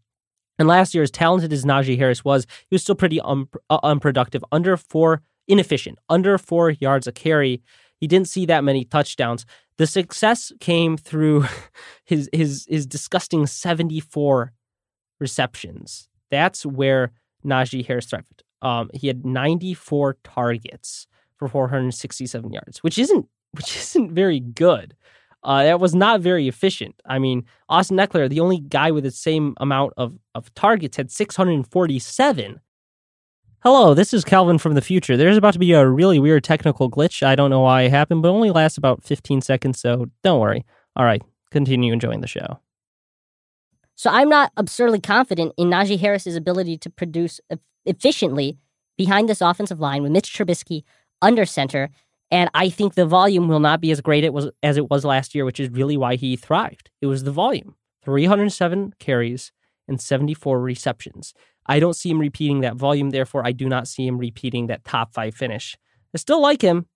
And 0.59 0.67
last 0.67 0.93
year, 0.93 1.03
as 1.03 1.11
talented 1.11 1.51
as 1.51 1.65
Najee 1.65 1.97
Harris 1.97 2.23
was, 2.23 2.45
he 2.69 2.75
was 2.75 2.83
still 2.83 2.95
pretty 2.95 3.19
un- 3.21 3.47
uh, 3.69 3.79
unproductive, 3.83 4.43
under 4.51 4.77
four, 4.77 5.21
inefficient, 5.47 5.97
under 6.09 6.37
four 6.37 6.71
yards 6.71 7.07
a 7.07 7.11
carry. 7.11 7.61
He 7.99 8.07
didn't 8.07 8.27
see 8.27 8.45
that 8.45 8.63
many 8.63 8.85
touchdowns. 8.85 9.45
The 9.77 9.87
success 9.87 10.51
came 10.59 10.97
through 10.97 11.45
his 12.05 12.29
his 12.31 12.67
his 12.69 12.85
disgusting 12.85 13.47
74 13.47 14.53
receptions. 15.19 16.09
That's 16.29 16.65
where 16.65 17.11
Najee 17.45 17.85
Harris 17.85 18.05
thrived. 18.05 18.43
Um, 18.61 18.91
he 18.93 19.07
had 19.07 19.25
94 19.25 20.17
targets 20.23 21.07
for 21.37 21.47
467 21.47 22.53
yards, 22.53 22.83
which 22.83 22.99
isn't 22.99 23.25
which 23.53 23.75
isn't 23.77 24.13
very 24.13 24.39
good. 24.39 24.95
Uh, 25.43 25.63
that 25.63 25.79
was 25.79 25.95
not 25.95 26.21
very 26.21 26.47
efficient. 26.47 26.95
I 27.05 27.19
mean, 27.19 27.45
Austin 27.67 27.97
Ekeler, 27.97 28.29
the 28.29 28.39
only 28.39 28.59
guy 28.59 28.91
with 28.91 29.03
the 29.03 29.11
same 29.11 29.55
amount 29.57 29.93
of, 29.97 30.17
of 30.35 30.53
targets, 30.53 30.97
had 30.97 31.11
647. 31.11 32.61
Hello, 33.63 33.93
this 33.93 34.13
is 34.13 34.23
Calvin 34.23 34.57
from 34.57 34.73
the 34.73 34.81
future. 34.81 35.15
There's 35.15 35.37
about 35.37 35.53
to 35.53 35.59
be 35.59 35.73
a 35.73 35.87
really 35.87 36.19
weird 36.19 36.43
technical 36.43 36.89
glitch. 36.89 37.21
I 37.21 37.35
don't 37.35 37.49
know 37.49 37.61
why 37.61 37.83
it 37.83 37.91
happened, 37.91 38.21
but 38.21 38.29
it 38.29 38.31
only 38.31 38.51
lasts 38.51 38.77
about 38.77 39.03
15 39.03 39.41
seconds, 39.41 39.79
so 39.79 40.07
don't 40.23 40.39
worry. 40.39 40.65
All 40.95 41.05
right, 41.05 41.21
continue 41.51 41.93
enjoying 41.93 42.21
the 42.21 42.27
show. 42.27 42.59
So 43.95 44.09
I'm 44.09 44.29
not 44.29 44.51
absurdly 44.57 44.99
confident 44.99 45.53
in 45.57 45.69
Najee 45.69 45.99
Harris's 45.99 46.35
ability 46.35 46.79
to 46.79 46.89
produce 46.89 47.39
efficiently 47.85 48.57
behind 48.97 49.29
this 49.29 49.41
offensive 49.41 49.79
line 49.79 50.01
with 50.01 50.11
Mitch 50.11 50.33
Trubisky 50.33 50.83
under 51.21 51.45
center. 51.45 51.91
And 52.31 52.49
I 52.53 52.69
think 52.69 52.95
the 52.95 53.05
volume 53.05 53.49
will 53.49 53.59
not 53.59 53.81
be 53.81 53.91
as 53.91 53.99
great 53.99 54.23
it 54.23 54.33
was 54.33 54.49
as 54.63 54.77
it 54.77 54.89
was 54.89 55.03
last 55.03 55.35
year, 55.35 55.43
which 55.45 55.59
is 55.59 55.69
really 55.69 55.97
why 55.97 56.15
he 56.15 56.37
thrived. 56.37 56.89
It 57.01 57.07
was 57.07 57.23
the 57.23 57.31
volume. 57.31 57.75
307 58.03 58.93
carries 58.99 59.51
and 59.87 60.01
74 60.01 60.59
receptions. 60.59 61.33
I 61.67 61.79
don't 61.79 61.95
see 61.95 62.09
him 62.09 62.19
repeating 62.19 62.61
that 62.61 62.75
volume, 62.75 63.11
therefore 63.11 63.45
I 63.45 63.51
do 63.51 63.67
not 63.67 63.87
see 63.87 64.07
him 64.07 64.17
repeating 64.17 64.67
that 64.67 64.85
top 64.85 65.13
5 65.13 65.35
finish. 65.35 65.77
I 66.13 66.17
still 66.17 66.41
like 66.41 66.61
him. 66.61 66.87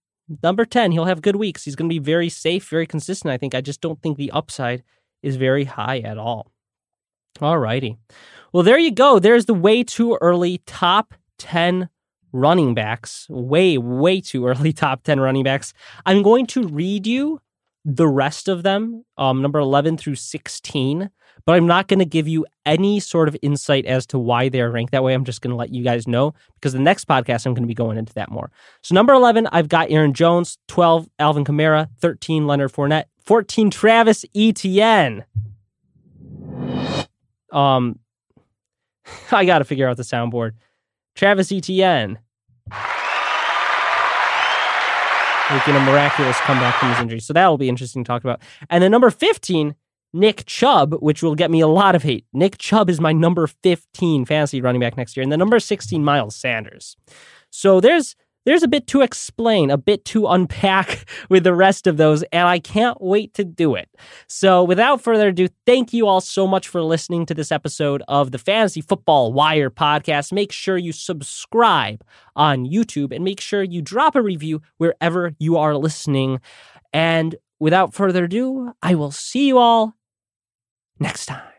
Number 0.41 0.65
10, 0.65 0.91
he'll 0.91 1.05
have 1.05 1.21
good 1.21 1.35
weeks. 1.35 1.65
He's 1.65 1.75
going 1.75 1.89
to 1.89 1.93
be 1.93 1.99
very 1.99 2.29
safe, 2.29 2.67
very 2.69 2.87
consistent, 2.87 3.31
I 3.31 3.37
think. 3.37 3.53
I 3.53 3.61
just 3.61 3.81
don't 3.81 4.01
think 4.01 4.17
the 4.17 4.31
upside 4.31 4.83
is 5.21 5.35
very 5.35 5.65
high 5.65 5.99
at 5.99 6.17
all. 6.17 6.51
All 7.41 7.59
righty. 7.59 7.97
Well, 8.51 8.63
there 8.63 8.79
you 8.79 8.91
go. 8.91 9.19
There's 9.19 9.45
the 9.45 9.53
way 9.53 9.83
too 9.83 10.17
early 10.21 10.59
top 10.65 11.13
10 11.37 11.89
running 12.35 12.73
backs. 12.73 13.27
Way, 13.29 13.77
way 13.77 14.21
too 14.21 14.45
early 14.45 14.73
top 14.73 15.03
10 15.03 15.19
running 15.19 15.43
backs. 15.43 15.73
I'm 16.05 16.21
going 16.21 16.45
to 16.47 16.67
read 16.67 17.07
you 17.07 17.39
the 17.85 18.07
rest 18.07 18.47
of 18.47 18.63
them, 18.63 19.05
um, 19.17 19.41
number 19.41 19.59
11 19.59 19.97
through 19.97 20.15
16, 20.15 21.09
but 21.45 21.55
I'm 21.55 21.67
not 21.67 21.87
going 21.87 21.99
to 21.99 22.05
give 22.05 22.27
you 22.27 22.45
any 22.65 22.99
sort 22.99 23.27
of 23.27 23.37
insight 23.43 23.85
as 23.85 24.07
to 24.07 24.17
why 24.17 24.49
they're 24.49 24.71
ranked 24.71 24.91
that 24.91 25.03
way. 25.03 25.13
I'm 25.13 25.23
just 25.23 25.41
going 25.41 25.51
to 25.51 25.55
let 25.55 25.69
you 25.69 25.83
guys 25.83 26.07
know 26.07 26.33
because 26.55 26.73
the 26.73 26.79
next 26.79 27.07
podcast 27.07 27.45
I'm 27.45 27.53
going 27.53 27.63
to 27.63 27.67
be 27.67 27.75
going 27.75 27.97
into 27.97 28.13
that 28.15 28.31
more. 28.31 28.49
So, 28.81 28.95
number 28.95 29.13
11, 29.13 29.47
I've 29.51 29.69
got 29.69 29.91
Aaron 29.91 30.13
Jones, 30.13 30.57
12, 30.67 31.07
Alvin 31.19 31.45
Kamara, 31.45 31.87
13, 31.99 32.47
Leonard 32.47 32.73
Fournette, 32.73 33.05
14, 33.19 33.69
Travis 33.69 34.25
Etienne. 34.35 35.23
Um, 37.51 37.99
I 39.31 39.45
got 39.45 39.59
to 39.59 39.65
figure 39.65 39.87
out 39.87 39.97
the 39.97 40.03
soundboard. 40.03 40.53
Travis 41.15 41.51
Etienne 41.51 42.19
making 45.51 45.75
a 45.75 45.79
miraculous 45.79 46.37
comeback 46.41 46.75
from 46.79 46.89
his 46.89 46.99
injury. 46.99 47.19
So 47.19 47.33
that 47.33 47.47
will 47.47 47.57
be 47.57 47.69
interesting 47.69 48.03
to 48.03 48.07
talk 48.07 48.23
about. 48.23 48.41
And 48.69 48.83
then 48.83 48.91
number 48.91 49.09
15, 49.09 49.75
Nick 50.13 50.45
Chubb, 50.45 50.95
which 51.01 51.21
will 51.21 51.35
get 51.35 51.51
me 51.51 51.61
a 51.61 51.67
lot 51.67 51.95
of 51.95 52.03
hate. 52.03 52.25
Nick 52.33 52.57
Chubb 52.57 52.89
is 52.89 52.99
my 52.99 53.11
number 53.13 53.47
15 53.47 54.25
fantasy 54.25 54.61
running 54.61 54.81
back 54.81 54.97
next 54.97 55.15
year. 55.15 55.23
And 55.23 55.31
the 55.31 55.37
number 55.37 55.59
16, 55.59 56.03
Miles 56.03 56.35
Sanders. 56.35 56.97
So 57.49 57.79
there's 57.79 58.15
there's 58.45 58.63
a 58.63 58.67
bit 58.67 58.87
to 58.87 59.01
explain, 59.01 59.69
a 59.69 59.77
bit 59.77 60.05
to 60.05 60.27
unpack 60.27 61.05
with 61.29 61.43
the 61.43 61.53
rest 61.53 61.87
of 61.87 61.97
those, 61.97 62.23
and 62.31 62.47
I 62.47 62.59
can't 62.59 62.99
wait 63.01 63.33
to 63.35 63.43
do 63.43 63.75
it. 63.75 63.89
So, 64.27 64.63
without 64.63 65.01
further 65.01 65.29
ado, 65.29 65.47
thank 65.65 65.93
you 65.93 66.07
all 66.07 66.21
so 66.21 66.47
much 66.47 66.67
for 66.67 66.81
listening 66.81 67.25
to 67.27 67.33
this 67.33 67.51
episode 67.51 68.03
of 68.07 68.31
the 68.31 68.37
Fantasy 68.37 68.81
Football 68.81 69.33
Wire 69.33 69.69
podcast. 69.69 70.31
Make 70.31 70.51
sure 70.51 70.77
you 70.77 70.91
subscribe 70.91 72.03
on 72.35 72.65
YouTube 72.65 73.13
and 73.13 73.23
make 73.23 73.41
sure 73.41 73.63
you 73.63 73.81
drop 73.81 74.15
a 74.15 74.21
review 74.21 74.61
wherever 74.77 75.33
you 75.39 75.57
are 75.57 75.75
listening. 75.75 76.39
And 76.93 77.35
without 77.59 77.93
further 77.93 78.25
ado, 78.25 78.73
I 78.81 78.95
will 78.95 79.11
see 79.11 79.47
you 79.47 79.57
all 79.57 79.95
next 80.99 81.25
time. 81.25 81.54